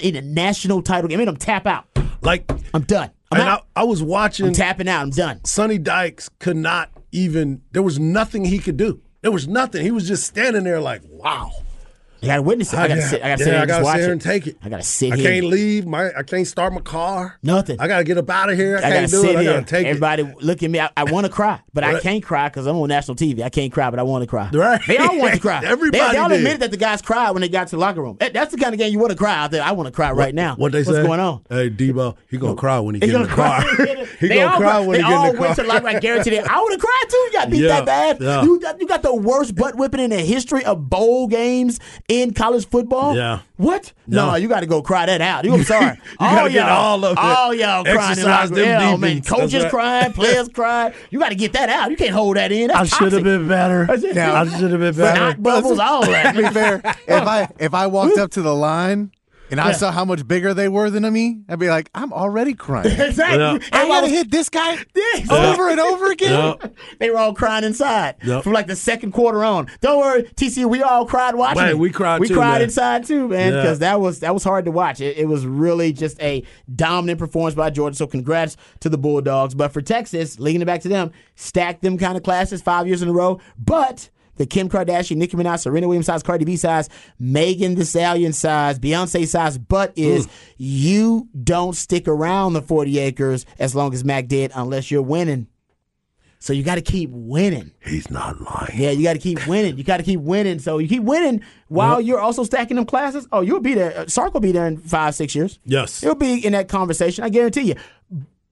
[0.00, 1.18] in a national title game.
[1.18, 1.86] They made them tap out.
[2.22, 3.10] Like I'm done.
[3.30, 3.60] I'm and I.
[3.74, 5.02] I was watching I'm tapping out.
[5.02, 5.44] I'm done.
[5.44, 9.00] Sonny Dykes could not even there was nothing he could do.
[9.22, 9.82] There was nothing.
[9.82, 11.50] He was just standing there like, wow.
[12.22, 12.78] I gotta witness it.
[12.78, 13.22] I gotta yeah, sit.
[13.22, 14.12] I gotta yeah, sit here I and gotta sit here it.
[14.12, 14.56] and take it.
[14.62, 15.30] I gotta sit I here.
[15.30, 15.86] can't leave.
[15.86, 17.38] My I can't start my car.
[17.42, 17.80] Nothing.
[17.80, 18.76] I gotta get up out of here.
[18.76, 19.36] I, I can't gotta do sit it.
[19.38, 20.80] I gotta take Everybody look at me.
[20.80, 23.42] I, I want to cry, but I can't cry because I'm on national TV.
[23.42, 24.50] I can't cry, but I want to cry.
[24.52, 24.80] Right.
[24.86, 25.60] They all want to cry.
[25.64, 26.38] Everybody they, they all did.
[26.38, 28.16] admitted that the guys cried when they got to the locker room.
[28.18, 29.62] That's the kind of game you want to cry out there.
[29.62, 30.56] I want to cry right now.
[30.56, 31.02] What they What's say?
[31.02, 31.42] going on?
[31.48, 33.60] Hey Debo, he gonna cry when he He get in the car.
[34.20, 35.46] he they gonna all, cry when they he get all in the car.
[35.46, 35.96] went to the locker room.
[35.96, 36.50] I guarantee it.
[36.50, 37.16] I would have cried too.
[37.16, 38.20] You got beat that bad.
[38.20, 42.66] You, you got the worst butt whipping in the history of bowl games in college
[42.66, 43.16] football.
[43.16, 43.40] Yeah.
[43.56, 43.92] What?
[44.06, 44.36] No, No.
[44.36, 45.44] you got to go cry that out.
[45.44, 45.98] You, I'm sorry.
[46.18, 47.18] all gotta oh, get y'all, all of it.
[47.20, 48.10] Oh, all y'all crying.
[48.10, 49.70] Exercise them yeah, oh, man, coaches right.
[49.70, 50.94] crying, players crying.
[51.10, 51.90] You got to get that out.
[51.90, 52.70] You can't hold that in.
[52.70, 53.86] I should have been better.
[54.12, 54.40] Yeah.
[54.40, 55.16] I should have been better.
[55.16, 56.26] Snot bubbles, all that.
[56.36, 59.10] To be fair, if I if I walked up to the line
[59.50, 62.54] and I saw how much bigger they were than me, I'd be like, I'm already
[62.54, 62.86] crying.
[63.00, 63.38] exactly.
[63.38, 63.50] Yeah.
[63.72, 65.52] I Everybody gotta was- hit this guy Yeah.
[65.52, 66.56] over and over again.
[66.60, 66.68] Yeah.
[66.98, 68.42] They were all crying inside Yep.
[68.44, 69.68] from like the second quarter on.
[69.80, 71.62] Don't worry, TC, We all cried watching.
[71.62, 71.78] Man, it.
[71.78, 72.62] we cried We too, cried man.
[72.62, 73.62] inside too, man, Yeah.
[73.62, 75.00] because that was that was hard to watch.
[75.00, 76.42] It, it was really just a
[76.74, 77.96] dominant performance by Georgia.
[77.96, 79.54] So congrats to the Bulldogs.
[79.54, 83.02] But for Texas, linking it back to them, stacked them kind of classes five years
[83.02, 83.40] in a row.
[83.58, 88.32] But the Kim Kardashian, Nicki Minaj, Serena Williams size, Cardi B size, Megan Thee Stallion
[88.32, 94.04] size, Beyonce size, but is you don't stick around the 40 acres as long as
[94.04, 95.48] Mack did unless you're winning.
[96.38, 97.72] So you got to keep winning.
[97.84, 98.78] He's not lying.
[98.80, 99.76] Yeah, you got to keep winning.
[99.78, 100.58] You got to keep winning.
[100.58, 103.26] So you keep winning while you're also stacking them classes.
[103.32, 103.98] Oh, you'll be there.
[103.98, 105.58] Uh, Sark will be there in five, six years.
[105.64, 106.02] Yes.
[106.02, 107.24] it'll be in that conversation.
[107.24, 107.74] I guarantee you.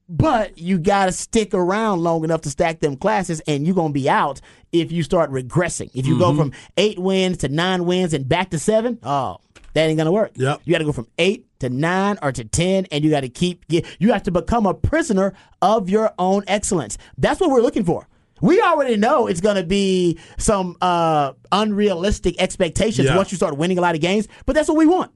[0.07, 3.89] But you got to stick around long enough to stack them classes, and you're going
[3.89, 4.39] to be out
[4.71, 5.89] if you start regressing.
[5.95, 6.19] If you Mm-hmm.
[6.19, 9.37] go from eight wins to nine wins and back to seven, oh,
[9.73, 10.31] that ain't going to work.
[10.35, 10.61] Yep.
[10.65, 13.29] You got to go from eight to nine or to 10, and you got to
[13.29, 16.97] keep, get, you have to become a prisoner of your own excellence.
[17.17, 18.07] That's what we're looking for.
[18.41, 23.15] We already know it's going to be some uh, unrealistic expectations Yeah.
[23.17, 25.11] once you start winning a lot of games, but that's what we want.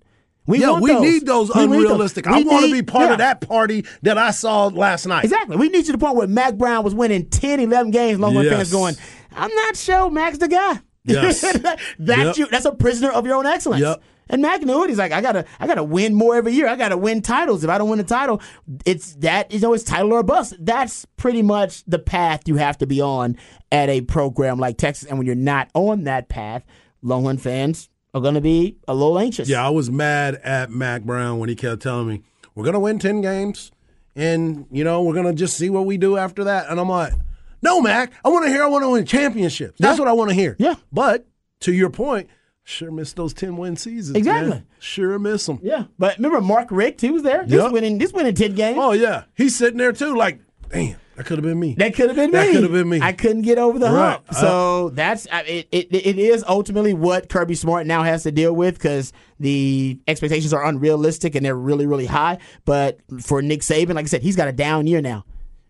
[0.48, 1.02] We Yeah, want we those.
[1.02, 1.76] need those We need those.
[1.86, 2.28] unrealistic.
[2.28, 5.24] I want to be part of that party that I saw last night.
[5.26, 5.58] Exactly.
[5.58, 8.20] We need you to the point where Mack Brown was winning 10, 11 games.
[8.20, 8.56] Longhorn Yes.
[8.56, 8.96] fans going,
[9.36, 10.80] I'm not sure Mack's the guy.
[11.06, 11.42] Yes.
[12.00, 12.38] that's Yep.
[12.38, 12.48] you.
[12.48, 13.82] That's a prisoner of your own excellence.
[13.82, 14.02] Yep.
[14.32, 14.90] And Mack knew it.
[14.90, 16.68] He's like, I gotta, I gotta win more every year.
[16.68, 17.64] I gotta win titles.
[17.64, 18.42] If I don't win a title,
[18.86, 20.54] it's that you know, it's title or bust.
[20.60, 23.38] That's pretty much the path you have to be on
[23.72, 25.08] at a program like Texas.
[25.10, 26.64] And when you're not on that path,
[27.02, 29.48] Longhorn fans are gonna be a little anxious.
[29.50, 32.22] Yeah, I was mad at Mack Brown when he kept telling me,
[32.56, 33.72] we're going to win 10 games
[34.16, 36.70] and, you know, we're going to just see what we do after that.
[36.70, 37.14] And I'm like,
[37.62, 39.76] no, Mack, I want to hear I want to win championships.
[39.80, 40.02] That's Yeah.
[40.04, 40.56] what I want to hear.
[40.60, 40.76] Yeah.
[40.92, 41.26] But
[41.62, 42.28] to your point,
[42.66, 44.18] sure miss those 10 win seasons.
[44.18, 44.50] Exactly.
[44.50, 44.66] man.
[44.80, 45.60] Sure miss them.
[45.62, 45.86] Yeah.
[45.98, 47.44] But remember Mark Richt, he was there.
[47.44, 47.72] He's Yep.
[47.72, 48.78] winning he's winning ten games.
[48.82, 49.24] Oh, yeah.
[49.36, 51.76] He's sitting there too, like, damn, that could have been me.
[51.78, 52.38] That could have been me.
[52.38, 53.00] That could have been me.
[53.02, 54.12] I couldn't get over the Right.
[54.14, 54.24] hump.
[54.30, 55.88] Uh, so that's uh, it, it.
[55.94, 60.66] It is ultimately what Kirby Smart now has to deal with because the expectations are
[60.66, 62.38] unrealistic and they're really, really high.
[62.64, 65.26] But for Nick Saban, like I said, he's got a down year now.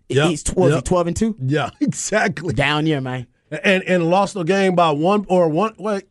[0.10, 0.30] Yep.
[0.30, 0.84] He's twelve, Yep.
[0.86, 1.36] twelve and two.
[1.40, 2.54] yeah, exactly.
[2.54, 3.26] Down year, man.
[3.64, 5.74] And and lost the game by one or one.
[5.80, 6.04] Wait,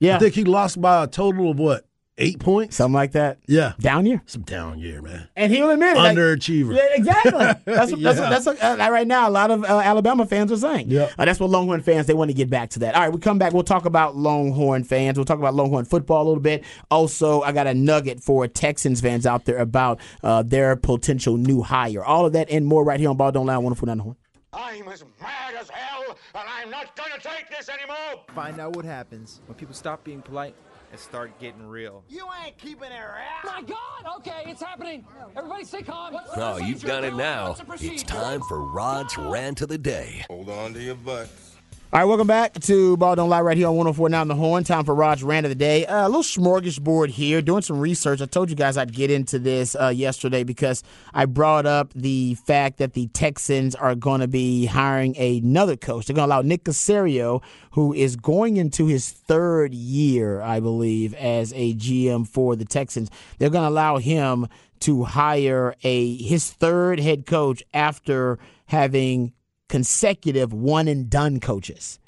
[0.00, 1.86] Yeah, I think he lost by a total of what?
[2.20, 2.76] Eight points?
[2.76, 3.38] something like that.
[3.46, 3.72] Yeah.
[3.80, 5.28] Down year, Some down year, man.
[5.36, 5.98] and he'll admit it.
[5.98, 6.76] like- Underachiever.
[6.76, 7.30] Yeah, exactly.
[7.64, 10.52] That's what, that's, what, that's what, uh, right now a lot of uh, Alabama fans
[10.52, 10.90] are saying.
[10.90, 12.94] Yeah, Uh, that's what Longhorn fans they want to get back to that.
[12.94, 13.52] All right, we come back.
[13.52, 15.16] We'll talk about Longhorn fans.
[15.18, 16.64] We'll talk about Longhorn football a little bit.
[16.90, 21.62] Also, I got a nugget for Texans fans out there about uh, their potential new
[21.62, 22.04] hire.
[22.04, 23.56] All of that and more right here on Ball Don't Lie.
[23.58, 24.16] Wonderful down the horn.
[24.52, 28.24] I'm as mad as hell, and I'm not gonna take this anymore!
[28.34, 30.56] Find out what happens when people stop being polite
[30.90, 32.04] and start getting real.
[32.08, 33.44] You ain't keeping it around!
[33.44, 34.18] My God!
[34.18, 35.04] Okay, it's happening.
[35.36, 36.14] Everybody, stay calm.
[36.14, 37.56] What's Oh, you've done it now.
[37.80, 40.24] It's time for Rod's rant of the day.
[40.28, 41.49] Hold on to your butts.
[41.92, 44.36] All right, welcome back to Ball Don't Lie right here on 104 Now on the
[44.36, 44.62] Horn.
[44.62, 45.86] Time for Rod's Rant of the Day.
[45.86, 48.20] Uh, a little smorgasbord here, doing some research.
[48.20, 52.36] I told you guys I'd get into this uh, yesterday because I brought up the
[52.36, 56.06] fact that the Texans are going to be hiring another coach.
[56.06, 61.12] They're going to allow Nick Caserio, who is going into his third year, I believe,
[61.14, 63.10] as a GM for the Texans.
[63.40, 64.46] They're going to allow him
[64.80, 69.32] to hire a his third head coach after having
[69.70, 71.98] consecutive one and done coaches.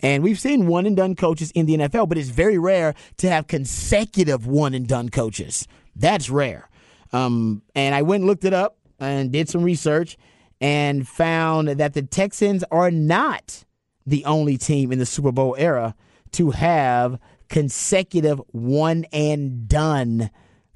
[0.00, 3.28] And we've seen one and done coaches in the NFL, but it's very rare to
[3.28, 5.68] have consecutive one and done coaches.
[5.94, 6.68] That's rare.
[7.12, 10.16] Um, and I went and looked it up and did some research
[10.60, 13.64] and found that the Texans are not
[14.06, 15.94] the only team in the Super Bowl era
[16.32, 20.30] to have consecutive one and done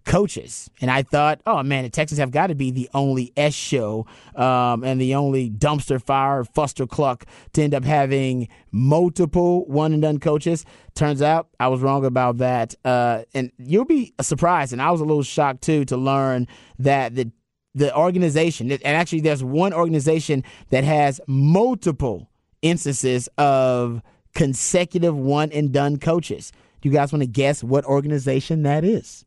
[0.06, 0.70] coaches.
[0.80, 4.06] And I thought, oh man, the Texans have got to be the only S show
[4.36, 10.00] um, and the only dumpster fire, fuster cluck to end up having multiple one and
[10.00, 10.64] done coaches.
[10.94, 12.74] Turns out I was wrong about that.
[12.84, 16.46] Uh, and you'll be surprised, and I was a little shocked too to learn
[16.78, 17.30] that the
[17.74, 22.30] the organization, and actually there's one organization that has multiple
[22.62, 24.00] instances of
[24.34, 26.52] consecutive one and done coaches.
[26.80, 29.25] Do you guys want to guess what organization that is?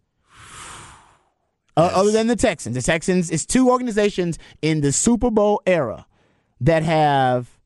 [1.80, 2.76] Uh, other than the Texans.
[2.76, 6.06] The Texans is two organizations in the Super Bowl era
[6.62, 7.60] that have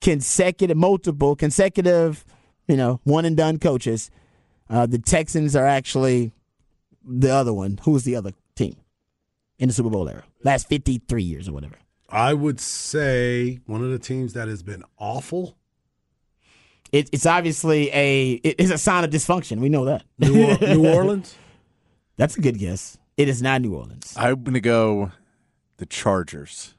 [0.00, 2.24] consecutive, multiple consecutive,
[2.66, 4.10] you know, one and done coaches.
[4.68, 6.32] Uh, the Texans are actually
[7.04, 7.78] the other one.
[7.82, 8.76] Who's the other team
[9.58, 10.24] in the Super Bowl era?
[10.44, 11.76] Last 53 years or whatever.
[12.10, 15.56] I would say one of the teams that has been awful.
[16.90, 19.58] It, it's obviously a it is a sign of dysfunction.
[19.60, 20.04] We know that.
[20.18, 21.34] New, New Orleans.
[22.16, 22.96] That's a good guess.
[23.18, 24.14] It is not New Orleans.
[24.16, 25.10] I'm gonna go
[25.76, 26.74] the Chargers.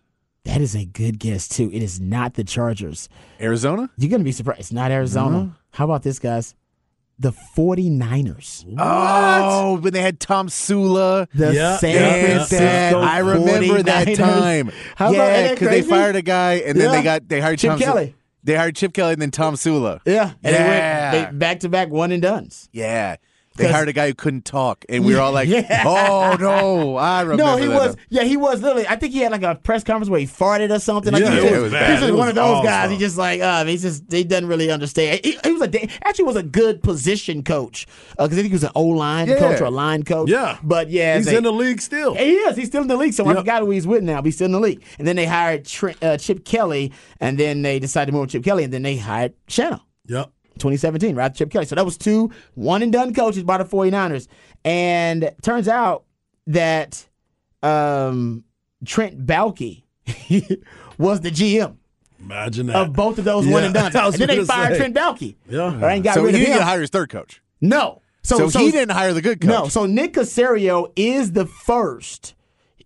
[0.45, 1.69] That is a good guess too.
[1.71, 3.09] It is not the Chargers.
[3.41, 3.89] Arizona?
[3.97, 4.61] You're gonna be surprised.
[4.61, 5.55] It's not Arizona.
[5.71, 6.55] How about this, guys?
[7.19, 8.63] The 49ers.
[8.77, 11.27] Oh, when they had Tomsula.
[11.33, 12.21] The Yeah, San yeah, yeah.
[12.45, 14.15] Francisco I remember that 49ers.
[14.17, 14.71] time.
[14.95, 16.97] How about yeah, that because they fired a guy and then Yeah.
[16.97, 18.15] they got they hired Chip Tom Su- Kelly.
[18.45, 19.99] They hired Chip Kelly and then Tomsula.
[20.05, 21.11] Yeah, and Yeah.
[21.11, 22.69] they went back to back one and duns.
[22.71, 23.17] Yeah.
[23.59, 25.83] They hired a guy who couldn't talk, and we were all like, Yeah.
[25.85, 27.43] "Oh no!" I remember.
[27.43, 27.75] No, he that.
[27.75, 27.95] was.
[28.09, 28.87] Yeah, he was literally.
[28.87, 31.13] I think he had like a press conference where he farted or something.
[31.13, 31.91] Like Yeah, he it was was bad.
[31.91, 32.63] He's just It one of those awful.
[32.63, 32.89] guys.
[32.91, 35.19] He just like, uh, he's just he doesn't really understand.
[35.23, 38.63] He, he was a actually was a good position coach because I think he was
[38.63, 39.39] an O line Yeah.
[39.39, 40.29] coach or a line coach.
[40.29, 40.57] Yeah.
[40.63, 42.15] but yeah, He's they- in the league still.
[42.15, 42.55] He is.
[42.57, 43.13] He's still in the league.
[43.13, 44.17] So I forgot who he's with now.
[44.17, 44.83] But he's still in the league.
[44.97, 48.43] And then they hired Trent, uh, Chip Kelly, and then they decided to move Chip
[48.43, 49.79] Kelly, and then they hired Shannon.
[50.07, 50.31] Yep.
[50.59, 51.33] 2017, right?
[51.33, 51.65] Chip Kelly.
[51.65, 54.27] So that was two one and done coaches by the 49ers.
[54.65, 56.03] And turns out
[56.47, 57.07] that
[57.63, 58.43] um,
[58.85, 59.83] Trent Baalke
[60.97, 61.77] was the GM
[62.19, 62.75] Imagine that.
[62.75, 63.91] of both of those one and done.
[63.95, 64.77] And then they fired say.
[64.79, 65.35] Trent Baalke.
[65.49, 65.79] Yeah.
[65.79, 66.53] Right, and got So rid he of him.
[66.55, 67.41] didn't hire his third coach.
[67.61, 68.01] no.
[68.21, 69.49] So, he didn't hire the good coach.
[69.49, 72.35] No, so Nick Caserio is the first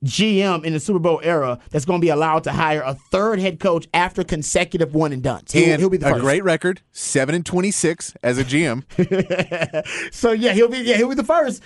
[0.04, 3.40] GM in the Super Bowl era that's going to be allowed to hire a third
[3.40, 5.44] head coach after consecutive one and done.
[5.52, 6.22] He'll, and he'll be the a first.
[6.22, 8.84] great record, seven and twenty-six as a GM.
[10.12, 11.62] So yeah, he'll be yeah he'll be the first.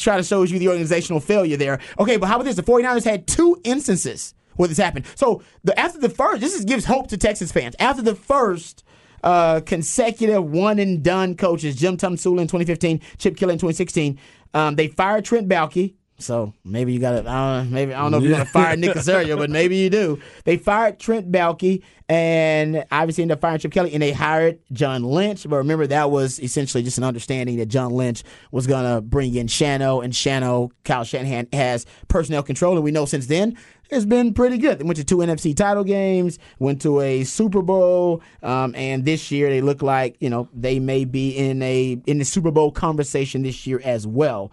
[0.00, 1.78] Try to show you the organizational failure there.
[1.98, 2.56] Okay, but how about this?
[2.56, 5.06] The 49ers had two instances where this happened.
[5.14, 7.76] So the after the first, this is, gives hope to Texas fans.
[7.78, 8.84] After the first
[9.22, 14.18] uh, consecutive one and done coaches, Jim Tomsula in 2015, Chip Kelly in 2016,
[14.54, 15.94] um, they fired Trent Baalke.
[16.22, 18.76] So maybe you got to, uh, maybe I don't know if you're going to fire
[18.76, 20.20] Nick Caserio, but maybe you do.
[20.44, 25.02] They fired Trent Baalke and obviously ended up firing Chip Kelly, and they hired John
[25.02, 25.48] Lynch.
[25.48, 29.34] But remember, that was essentially just an understanding that John Lynch was going to bring
[29.34, 33.56] in Shano, and Shano, Kyle Shanahan has personnel control, and we know since then
[33.92, 34.78] it's been pretty good.
[34.78, 39.30] They went to two NFC title games, went to a Super Bowl, um, and this
[39.30, 42.72] year they look like you know they may be in a in the Super Bowl
[42.72, 44.50] conversation this year as well.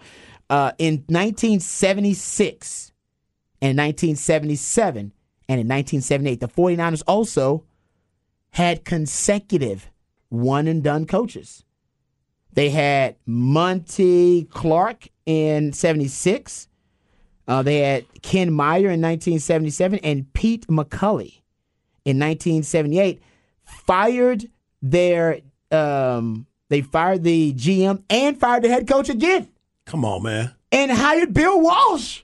[0.50, 2.92] Uh, in 1976
[3.62, 5.14] and 1977
[5.48, 7.66] and in 1978, the 49ers also
[8.52, 9.92] had consecutive
[10.30, 11.64] one and done coaches.
[12.54, 16.68] They had Monty Clark in 76.
[17.48, 21.42] Uh, they had Ken Meyer in 1977 and Pete McCulley
[22.06, 23.22] in 1978.
[23.64, 24.50] Fired
[24.82, 29.48] their, um, they fired the GM and fired the head coach again
[29.90, 30.54] Come on, man.
[30.72, 32.22] and hired Bill Walsh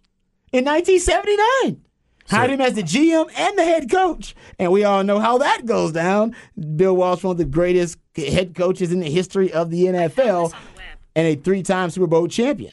[0.51, 1.81] in 1979.
[2.27, 4.35] Hired him as the GM and the head coach.
[4.59, 6.35] And we all know how that goes down.
[6.75, 10.53] Bill Walsh, one of the greatest head coaches in the history of the NFL,
[11.15, 12.71] and a three time Super Bowl champion.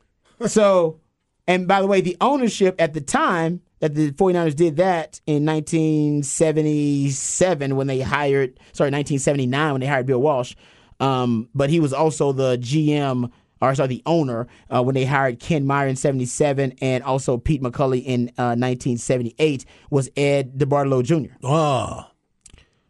[0.46, 0.98] so,
[1.46, 5.44] and by the way, the ownership at the time that the 49ers did that in
[5.46, 10.54] 1977 when they hired, sorry, 1979 when they hired Bill Walsh.
[11.00, 13.30] Um, but he was also the GM,
[13.62, 17.62] or sorry, the owner uh, when they hired Ken Meyer in 77 and also Pete
[17.62, 21.32] McCulley in uh, 1978 was Ed DeBartolo Jr.
[21.44, 22.06] Oh,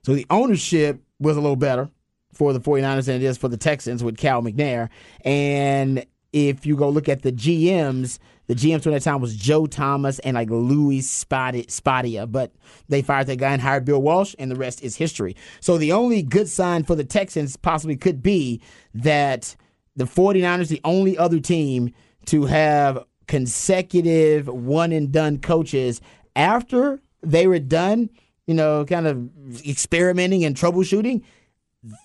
[0.02, 1.90] So the ownership was a little better
[2.32, 4.88] for the 49ers than it is for the Texans with Cal McNair.
[5.24, 9.66] And if you go look at the GMs, the GMs during that time was Joe
[9.66, 12.52] Thomas and like Louis Spadia, but
[12.88, 15.36] they fired that guy and hired Bill Walsh, and the rest is history.
[15.60, 18.62] So the only good sign for the Texans possibly could be
[18.94, 19.54] that
[19.96, 21.92] the 49ers, the only other team
[22.26, 26.00] to have consecutive one and done coaches
[26.36, 28.10] after they were done,
[28.46, 31.22] you know, kind of experimenting and troubleshooting,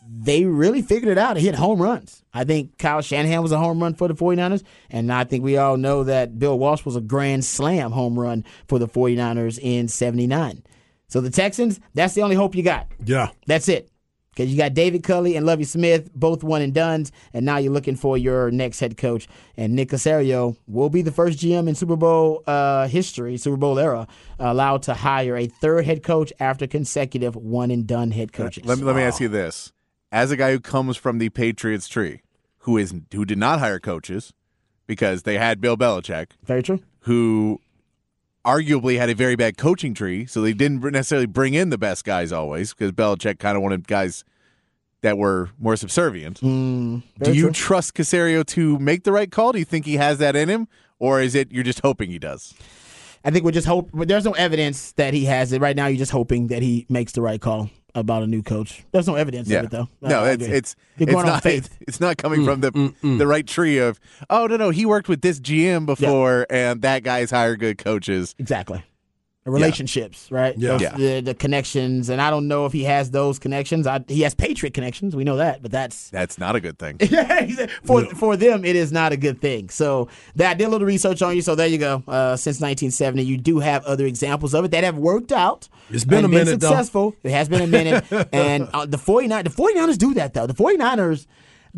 [0.09, 2.23] they really figured it out and hit home runs.
[2.33, 5.57] I think Kyle Shanahan was a home run for the 49ers, and I think we
[5.57, 9.87] all know that Bill Walsh was a grand slam home run for the 49ers in
[9.87, 10.63] 79.
[11.07, 12.87] So the Texans, that's the only hope you got.
[13.05, 13.29] yeah.
[13.45, 13.89] That's it.
[14.37, 17.73] Because you got David Culley and Lovie Smith, both one and done's, and now you're
[17.73, 19.27] looking for your next head coach.
[19.57, 23.79] And Nick Caserio will be the first GM in Super Bowl uh, history, Super Bowl
[23.79, 28.63] era, allowed to hire a third head coach after consecutive one and done head coaches.
[28.63, 29.73] Let me, let me ask you this:
[30.11, 32.21] as a guy who comes from the Patriots tree,
[32.59, 34.33] who is who did not hire coaches
[34.85, 36.79] because they had Bill Belichick, Very true.
[37.01, 37.59] who
[38.47, 42.05] arguably had a very bad coaching tree, so they didn't necessarily bring in the best
[42.05, 44.23] guys always because Belichick kind of wanted guys
[45.01, 46.39] that were more subservient.
[46.39, 47.51] Do Mm, very you true.
[47.51, 49.51] trust Caserio to make the right call?
[49.51, 50.67] Do you think he has that in him,
[50.97, 52.53] or is it you're just hoping he does?
[53.25, 53.89] I think we're just hope.
[53.93, 55.87] But there's no evidence that he has it right now.
[55.87, 58.83] You're just hoping that he makes the right call about a new coach.
[58.91, 59.59] There's no evidence Yeah.
[59.59, 59.89] of it though.
[60.01, 60.57] No, I it's agree.
[60.57, 61.75] it's You're it's going on not faith.
[61.87, 63.17] it's not coming mm, from the mm, mm.
[63.17, 67.03] the right tree of oh no no he worked with this GM before and that
[67.03, 68.35] guy's hired good coaches.
[68.37, 68.83] Exactly.
[69.51, 70.57] Relationships, right?
[70.57, 70.77] Yeah.
[70.79, 70.95] Yeah.
[70.95, 73.87] The, the connections, and I don't know if he has those connections.
[73.87, 75.15] I, he has Patriot connections.
[75.15, 76.97] We know that, but that's That's not a good thing.
[77.07, 79.69] Yeah, he said, for for them, it is not a good thing.
[79.69, 81.41] So that I did a little research on you.
[81.41, 82.03] So there you go.
[82.07, 85.69] Uh, since 1970, you do have other examples of it that have worked out.
[85.89, 86.67] It's been a minute, though.
[86.67, 87.15] successful.
[87.23, 88.03] It has been a minute.
[88.33, 90.47] and uh, the 49 the 49ers do that though.
[90.47, 91.25] The 49ers.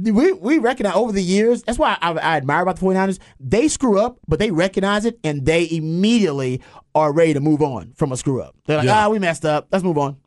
[0.01, 3.19] We, we recognize over the years, that's why I, I admire about the 49ers.
[3.39, 6.61] They screw up, but they recognize it and they immediately
[6.95, 8.55] are ready to move on from a screw up.
[8.65, 9.05] They're like, Yeah.
[9.05, 9.67] ah, we messed up.
[9.71, 10.17] Let's move on.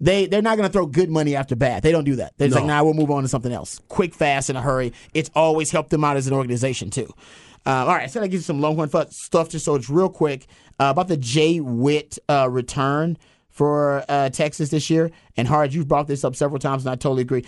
[0.00, 1.82] They they're not going to throw good money after bad.
[1.82, 2.32] They don't do that.
[2.38, 2.62] They're just No.
[2.62, 3.80] like, nah, we'll move on to something else.
[3.88, 4.92] Quick, fast, in a hurry.
[5.12, 7.12] It's always helped them out as an organization too.
[7.66, 10.46] Uh, all right, said I give you some Longhorn stuff just so it's real quick
[10.78, 13.18] uh, about the Jay Witt uh, return
[13.50, 15.10] for uh, Texas this year.
[15.36, 17.44] And Hard, you've brought this up several times, and I totally agree.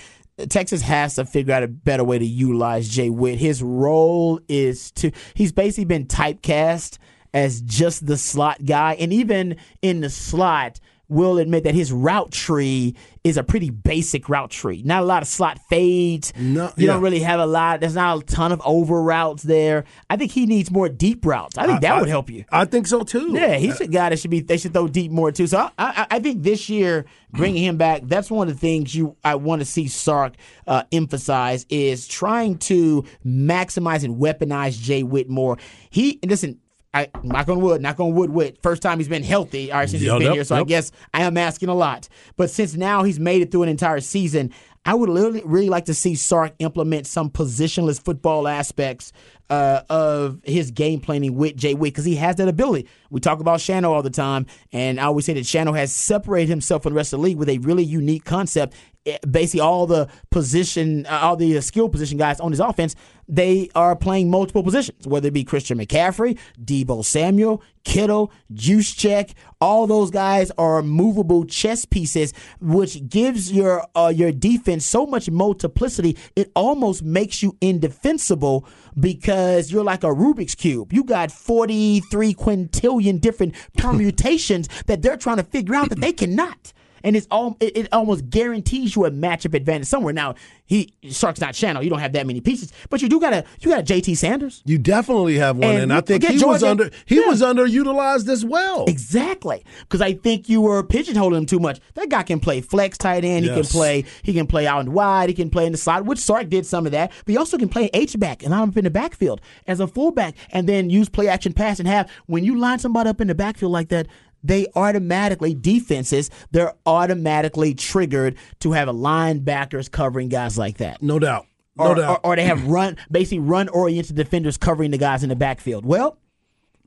[0.48, 3.38] Texas has to figure out a better way to utilize Jay Witt.
[3.38, 6.98] His role is to he's basically been typecast
[7.32, 10.80] as just the slot guy, and even in the slot
[11.10, 12.94] will admit that his route tree
[13.24, 14.82] is a pretty basic route tree.
[14.84, 16.32] Not a lot of slot fades.
[16.36, 16.92] No- you yeah.
[16.92, 17.80] don't really have a lot.
[17.80, 19.84] There's not a ton of over routes there.
[20.08, 21.58] I think he needs more deep routes.
[21.58, 22.44] I think that would help you.
[22.50, 23.32] I think so too.
[23.32, 24.40] Yeah, he's a guy that should be.
[24.40, 25.46] They should throw deep more too.
[25.46, 28.94] So I, I, I think this year bringing him back, that's one of the things
[28.94, 30.34] you I want to see Sark
[30.66, 35.58] uh, emphasize is trying to maximize and weaponize Jay Whitmore.
[35.90, 36.60] He and listen.
[36.92, 38.30] I knock on wood, knock on wood.
[38.30, 40.44] With first time he's been healthy, all right, since he's been yep, here.
[40.44, 42.08] So I guess I am asking a lot.
[42.36, 44.52] But since now he's made it through an entire season,
[44.84, 49.12] I would really, really like to see Sark implement some positionless football aspects
[49.50, 52.88] uh, of his game planning with Jay Witt because he has that ability.
[53.10, 56.48] We talk about Shano all the time, and I always say that Shano has separated
[56.48, 58.74] himself from the rest of the league with a really unique concept.
[59.06, 62.94] Eh, Basically, all the position, uh, all the skill position guys on his offense,
[63.26, 69.32] they are playing multiple positions, whether it be Christian McCaffrey, Deebo Samuel, Kittle, Juszczyk.
[69.60, 75.30] All those guys are movable chess pieces, which gives your uh, your defense so much
[75.30, 76.18] multiplicity.
[76.36, 78.66] It almost makes you indefensible
[78.98, 80.92] because you're like a Rubik's cube.
[80.92, 86.74] You got 43 quintillion different permutations that they're trying to figure out that they cannot.
[87.02, 90.12] And it's all it, it almost guarantees you a matchup advantage somewhere.
[90.12, 90.34] Now
[90.66, 91.82] he Sark's not channel.
[91.82, 94.16] You don't have that many pieces, but you do got a you got a JT
[94.16, 94.62] Sanders.
[94.64, 97.26] You definitely have one, And and, I think he was under he Yeah.
[97.26, 98.84] was underutilized as well.
[98.86, 101.80] Exactly, because I think you were pigeonholing him too much.
[101.94, 103.44] That guy can play flex tight end.
[103.44, 104.04] He can play.
[104.22, 105.28] He can play out and wide.
[105.28, 107.10] He can play in the slot, which Sark did some of that.
[107.24, 109.86] But he also can play H back and line up in the backfield as a
[109.86, 113.28] fullback, and then use play action pass and have when you line somebody up in
[113.28, 114.06] the backfield like that.
[114.42, 116.30] They automatically defenses.
[116.50, 121.46] They're automatically triggered to have a linebackers covering guys like that No doubt.
[121.76, 122.20] No or, doubt.
[122.24, 125.84] or, or they have run basically run oriented defenders covering the guys in the backfield.
[125.86, 126.18] Well,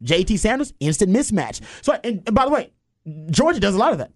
[0.03, 1.61] JT Sanders instant mismatch.
[1.81, 2.71] So and, and by the way,
[3.29, 4.11] Georgia does a lot of that.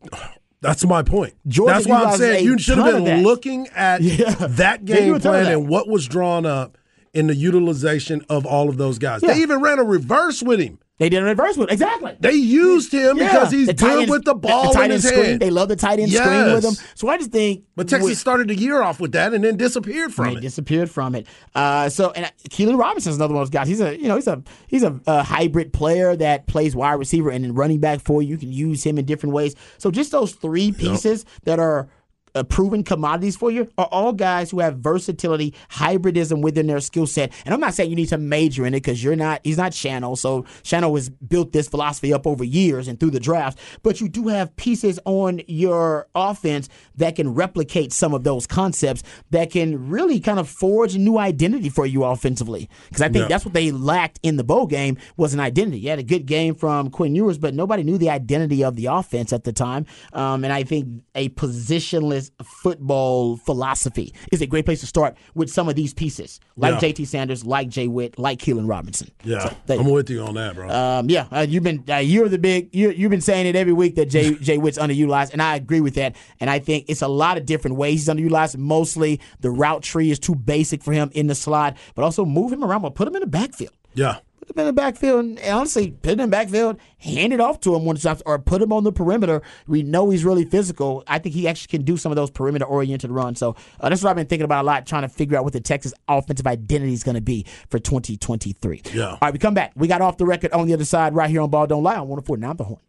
[0.62, 1.36] That's my point.
[1.48, 4.32] Georgia That's why I'm saying you should have been looking at Yeah.
[4.34, 5.54] that game plan that.
[5.54, 6.78] and what was drawn up
[7.14, 9.22] in the utilization of all of those guys.
[9.24, 9.34] Yeah.
[9.34, 10.80] They even ran a reverse with him.
[11.00, 12.16] They did a reverse with exactly.
[12.20, 13.32] They used him Yeah.
[13.32, 15.24] because he's good end- with the ball tight in his screen.
[15.26, 15.40] hand.
[15.40, 16.74] They love the tight end screen with him.
[16.96, 19.58] So I just think, But Texas with- started the year off with that and then
[19.58, 20.42] disappeared from They it.
[20.42, 21.28] disappeared from it.
[21.54, 23.68] Uh, so and uh, Keilan Robinson's another one of those guys.
[23.68, 27.30] He's a you know he's a he's a, uh hybrid player that plays wide receiver
[27.30, 28.30] and then running back for you.
[28.30, 29.54] You can use him in different ways.
[29.78, 31.90] So just those three pieces that are.
[32.38, 37.08] Uh, proven commodities for you are all guys who have versatility, hybridism within their skill
[37.08, 37.34] set.
[37.46, 39.42] And I'm not saying you need to major in it because you're not.
[39.44, 43.20] He's not Channel, so Channel has built this philosophy up over years and through the
[43.20, 43.58] draft.
[43.82, 49.02] But you do have pieces on your offense that can replicate some of those concepts
[49.32, 52.70] that can really kind of forge a new identity for you offensively.
[52.90, 53.28] Because I think Yeah.
[53.30, 55.80] that's what they lacked in the bowl game was an identity.
[55.80, 58.86] You had a good game from Quinn Ewers, but nobody knew the identity of the
[58.86, 59.86] offense at the time.
[60.14, 65.50] Um, and I think a positionless football philosophy is a great place to start with
[65.50, 66.90] some of these pieces, like Yeah.
[66.90, 69.10] JT Sanders, like Jay Witt, like Keilan Robinson.
[69.24, 70.70] Yeah, So, I'm with you on that, bro.
[70.70, 73.74] Um, yeah, uh, you've been uh, you're the big you you've been saying it every
[73.74, 76.16] week that Jay Jay Witt's underutilized, and I agree with that.
[76.40, 78.58] And I think it's a lot of different ways he's underutilized.
[78.58, 82.52] Mostly the route tree is too basic for him in the slot, but also move
[82.52, 83.72] him around, but put him in the backfield.
[83.94, 84.18] yeah.
[84.48, 87.60] Put him in the backfield, and honestly, put him in the backfield, hand it off
[87.62, 89.42] to him when it stops, or put him on the perimeter.
[89.68, 91.04] We know he's really physical.
[91.06, 93.40] I think he actually can do some of those perimeter oriented runs.
[93.40, 95.52] So uh, that's what I've been thinking about a lot, trying to figure out what
[95.52, 98.84] the Texas offensive identity is going to be for 2023.
[98.94, 99.10] Yeah.
[99.10, 99.74] All right, we come back.
[99.76, 101.98] We got off the record on the other side right here on Ball Don't Lie
[101.98, 102.80] on 104 Now the Horn.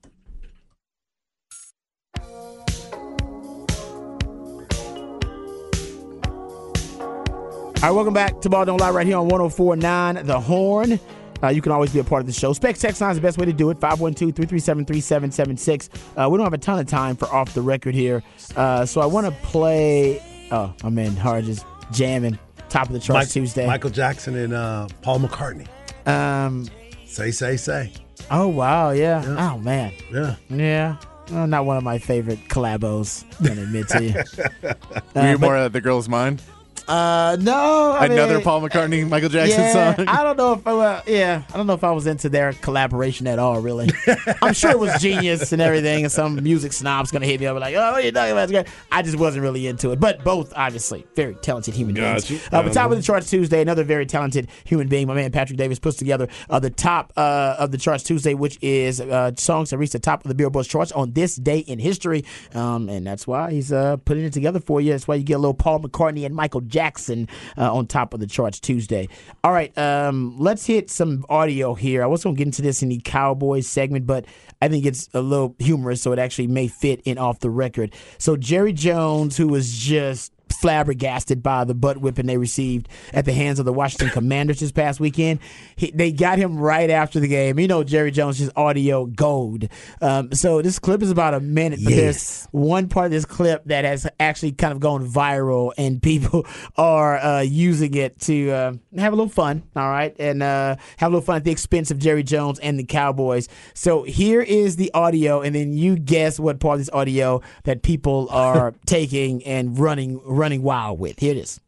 [7.80, 11.00] All right, welcome back to Ball Don't Lie right here on 1049 The Horn.
[11.42, 12.52] Uh, you can always be a part of the show.
[12.52, 15.88] Specs text line is the best way to do it 512 337 3776.
[16.16, 18.22] Uh, We don't have a ton of time for off the record here.
[18.56, 20.22] Uh, so I want to play.
[20.50, 22.38] Oh, I'm in hard just jamming.
[22.68, 23.66] Top of the charts Mike- Tuesday.
[23.66, 25.66] Michael Jackson and uh, Paul McCartney.
[26.06, 26.66] Um,
[27.06, 27.92] Say, say, say.
[28.30, 28.90] oh, wow.
[28.90, 29.22] Yeah.
[29.38, 29.92] Oh, man.
[30.12, 30.36] Yeah.
[30.50, 30.96] Yeah.
[31.32, 34.12] Uh, not one of my favorite collabos, I can admit to you.
[34.62, 36.42] Were you Uh, but- more uh, the girl's mind?
[36.88, 37.92] Uh, no.
[37.92, 40.08] I Another mean- Paul McCartney, Michael Jackson yeah, song.
[40.08, 42.54] I don't know if I, well, yeah, I don't know if I was into their
[42.54, 43.60] collaboration at all.
[43.60, 43.90] Really,
[44.42, 47.56] I'm sure it was genius and everything, and some music snob's gonna hit me up
[47.56, 48.44] and like, oh, what are you talking about?
[48.44, 48.66] It's great.
[48.90, 50.00] I just wasn't really into it.
[50.00, 52.48] But both, obviously, very talented human Got beings.
[52.50, 55.06] Uh, but top of the charts Tuesday, another very talented human being.
[55.06, 58.58] My man Patrick Davis puts together uh, the top uh, of the charts Tuesday, which
[58.62, 61.78] is uh, songs that reached the top of the Billboard charts on this day in
[61.78, 62.24] history,
[62.54, 64.92] um, and that's why he's uh, putting it together for you.
[64.92, 68.20] That's why you get a little Paul McCartney and Michael Jackson uh, on top of
[68.20, 69.08] the charts Tuesday.
[69.44, 72.02] All right, um, let's hit some audio here.
[72.02, 74.24] I wasn't going to get into this in the Cowboys segment, but
[74.60, 77.94] I think it's a little humorous, so it actually may fit in off the record.
[78.18, 83.32] So Jerry Jones, who was just flabbergasted by the butt whipping they received at the
[83.32, 85.40] hands of the Washington Commanders this past weekend.
[85.76, 87.58] He, they got him right after the game.
[87.58, 89.68] You know, Jerry Jones is audio gold.
[90.00, 93.64] Um, so this clip is about a minute, but there's one part of this clip
[93.66, 96.46] that has actually kind of gone viral, and people
[96.76, 101.10] are uh, using it to uh, have a little fun, all right, and uh, have
[101.10, 103.48] a little fun at the expense of Jerry Jones and the Cowboys.
[103.74, 107.82] So here is the audio, and then you guess what part of this audio that
[107.82, 111.18] people are taking and running running wild with.
[111.18, 111.60] Here it is.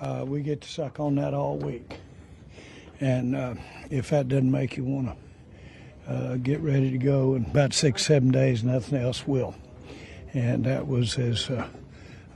[0.00, 1.98] Uh, we get to suck on that all week.
[3.00, 3.54] And uh,
[3.90, 5.16] if that doesn't make you want
[6.06, 9.54] to uh, get ready to go in about six, seven days, nothing else will.
[10.34, 11.68] And that was as uh,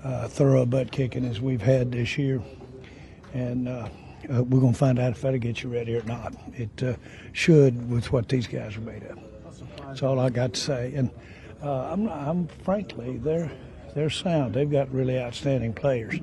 [0.04, 2.40] uh, thorough butt kicking as we've had this year.
[3.34, 3.88] And uh,
[4.28, 6.34] we're going to find out if that'll get you ready or not.
[6.54, 6.98] It
[7.32, 9.18] should with what these guys are made of.
[9.86, 10.94] That's all I got to say.
[10.94, 11.10] And
[11.62, 13.50] I'm, I'm frankly, they're
[13.96, 14.54] they're sound.
[14.54, 16.20] They've got really outstanding players,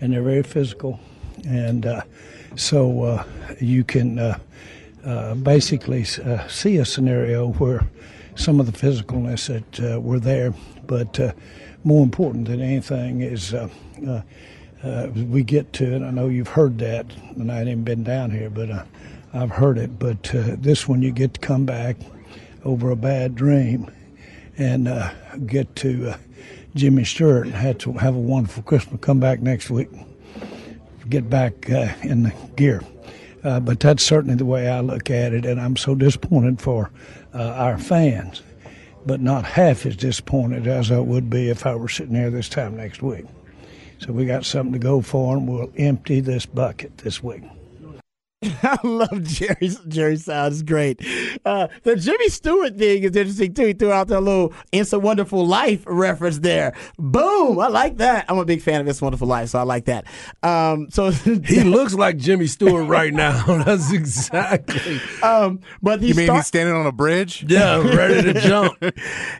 [0.00, 1.00] and they're very physical.
[1.46, 2.02] And uh,
[2.54, 3.24] so uh,
[3.60, 4.38] you can uh,
[5.04, 7.86] uh, basically uh, see a scenario where
[8.36, 10.54] some of the physicalness that were there,
[10.86, 11.18] but
[11.82, 13.54] more important than anything is.
[15.14, 16.02] We get to it.
[16.02, 17.06] I know you've heard that,
[17.36, 18.86] and I haven't been down here, but
[19.34, 19.98] I've heard it.
[19.98, 21.96] But this one, you get to come back
[22.64, 23.90] over a bad dream
[24.60, 25.10] and uh,
[25.46, 26.16] get to uh,
[26.74, 29.00] Jimmy Stewart had to have a wonderful Christmas.
[29.00, 29.88] Come back next week,
[31.08, 32.82] get back uh, in the gear.
[33.42, 36.90] Uh, but that's certainly the way I look at it, and I'm so disappointed for
[37.34, 38.42] uh, our fans,
[39.06, 42.48] but not half as disappointed as I would be if I were sitting here this
[42.48, 43.24] time next week.
[43.98, 47.42] So we got something to go for, and we'll empty this bucket this week.
[48.62, 50.98] I love Jerry's Jerry sounds great.
[51.44, 53.66] Uh, the Jimmy Stewart thing is interesting too.
[53.66, 56.72] He threw out that little "It's a Wonderful Life" reference there.
[56.98, 57.58] Boom!
[57.58, 58.24] I like that.
[58.30, 60.06] I'm a big fan of "It's a Wonderful Life," so I like that.
[60.42, 61.10] Um, so
[61.44, 63.44] He looks like Jimmy Stewart right now.
[63.64, 65.00] That's exactly.
[65.22, 67.44] um, but he You mean start- he's standing on a bridge?
[67.46, 68.82] Yeah, ready to jump.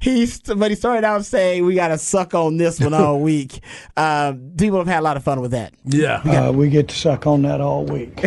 [0.03, 3.61] he's but he started out saying we got to suck on this one all week.
[3.97, 5.73] Um, people have had a lot of fun with that.
[5.87, 6.17] Yeah,
[6.49, 8.21] Uh, we get to suck on that all week.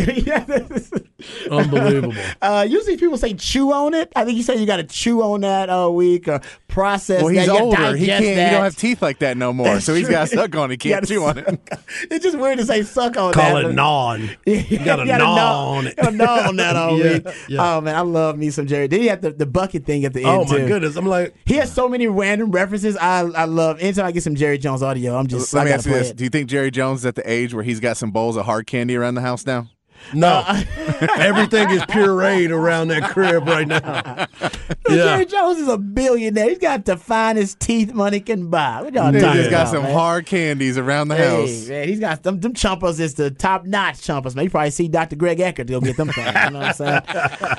[1.50, 2.14] Unbelievable.
[2.42, 4.12] Uh, usually people say chew on it.
[4.14, 7.22] I think you said you got to chew on that all week or process.
[7.22, 7.40] Well, that.
[7.40, 7.96] he's You older.
[7.96, 8.36] He digest can't.
[8.36, 8.48] That.
[8.48, 9.66] He don't have teeth like that no more.
[9.66, 10.70] That's so he's got to suck on.
[10.70, 10.74] it.
[10.82, 11.60] He can't gotta chew on it.
[12.10, 13.60] It's just weird to say suck on Call that.
[13.60, 14.30] it but- gnawing.
[14.46, 15.96] You got to gnaw on it.
[15.96, 17.26] Gnaw on that all Yeah, week.
[17.48, 17.76] yeah.
[17.76, 18.86] Oh man, I love me some Jerry.
[18.88, 20.66] Then he had the, the bucket thing at the end Oh my too.
[20.66, 20.96] goodness!
[20.96, 22.96] I'm like, He has so many random references.
[22.96, 23.80] I I love.
[23.80, 26.10] Anytime I get some Jerry Jones audio, I'm just Let I me ask you this:
[26.10, 26.16] it.
[26.16, 28.44] Do you think Jerry Jones is at the age where he's got some bowls of
[28.44, 29.68] hard candy around the house now?
[30.12, 30.42] No.
[30.46, 30.62] Uh,
[31.18, 34.26] Everything is pureed around that crib right now.
[34.88, 36.48] Jerry Jones is a billionaire.
[36.50, 38.82] He's got the finest teeth money can buy.
[38.82, 39.92] What y'all He's talking just got about, some man?
[39.94, 41.68] hard candies around the Hey, house.
[41.68, 42.40] man, he's got them.
[42.40, 44.34] Them chumpers is the top notch chumpers.
[44.34, 45.16] Man, you probably see Dr.
[45.16, 46.26] Greg Eckert to go get them things.
[46.26, 47.00] You know what I'm saying?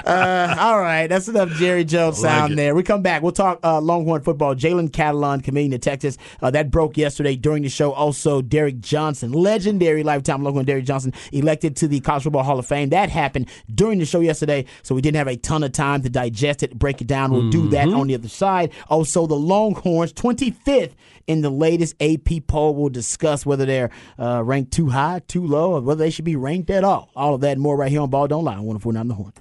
[0.05, 2.55] Uh, all right, that's enough Jerry Jones like sound it.
[2.57, 2.75] there.
[2.75, 3.23] We come back.
[3.23, 4.53] We'll talk uh, Longhorn football.
[4.55, 6.17] Jalen Catalon committing to Texas.
[6.41, 7.91] Uh, that broke yesterday during the show.
[7.91, 12.59] Also, Derrick Johnson, legendary lifetime Longhorn Derrick Johnson, elected to the College Football Football Hall
[12.59, 12.89] of Fame.
[12.89, 16.09] That happened during the show yesterday, so we didn't have a ton of time to
[16.09, 17.31] digest it, break it down.
[17.31, 18.73] We'll do that on the other side.
[18.89, 20.91] Also, the Longhorns, 25th
[21.27, 22.75] in the latest AP poll.
[22.75, 26.35] We'll discuss whether they're uh, ranked too high, too low, or whether they should be
[26.35, 27.09] ranked at all.
[27.15, 29.33] All of that and more right here on Ball Don't Lie on 104.9 The Horn.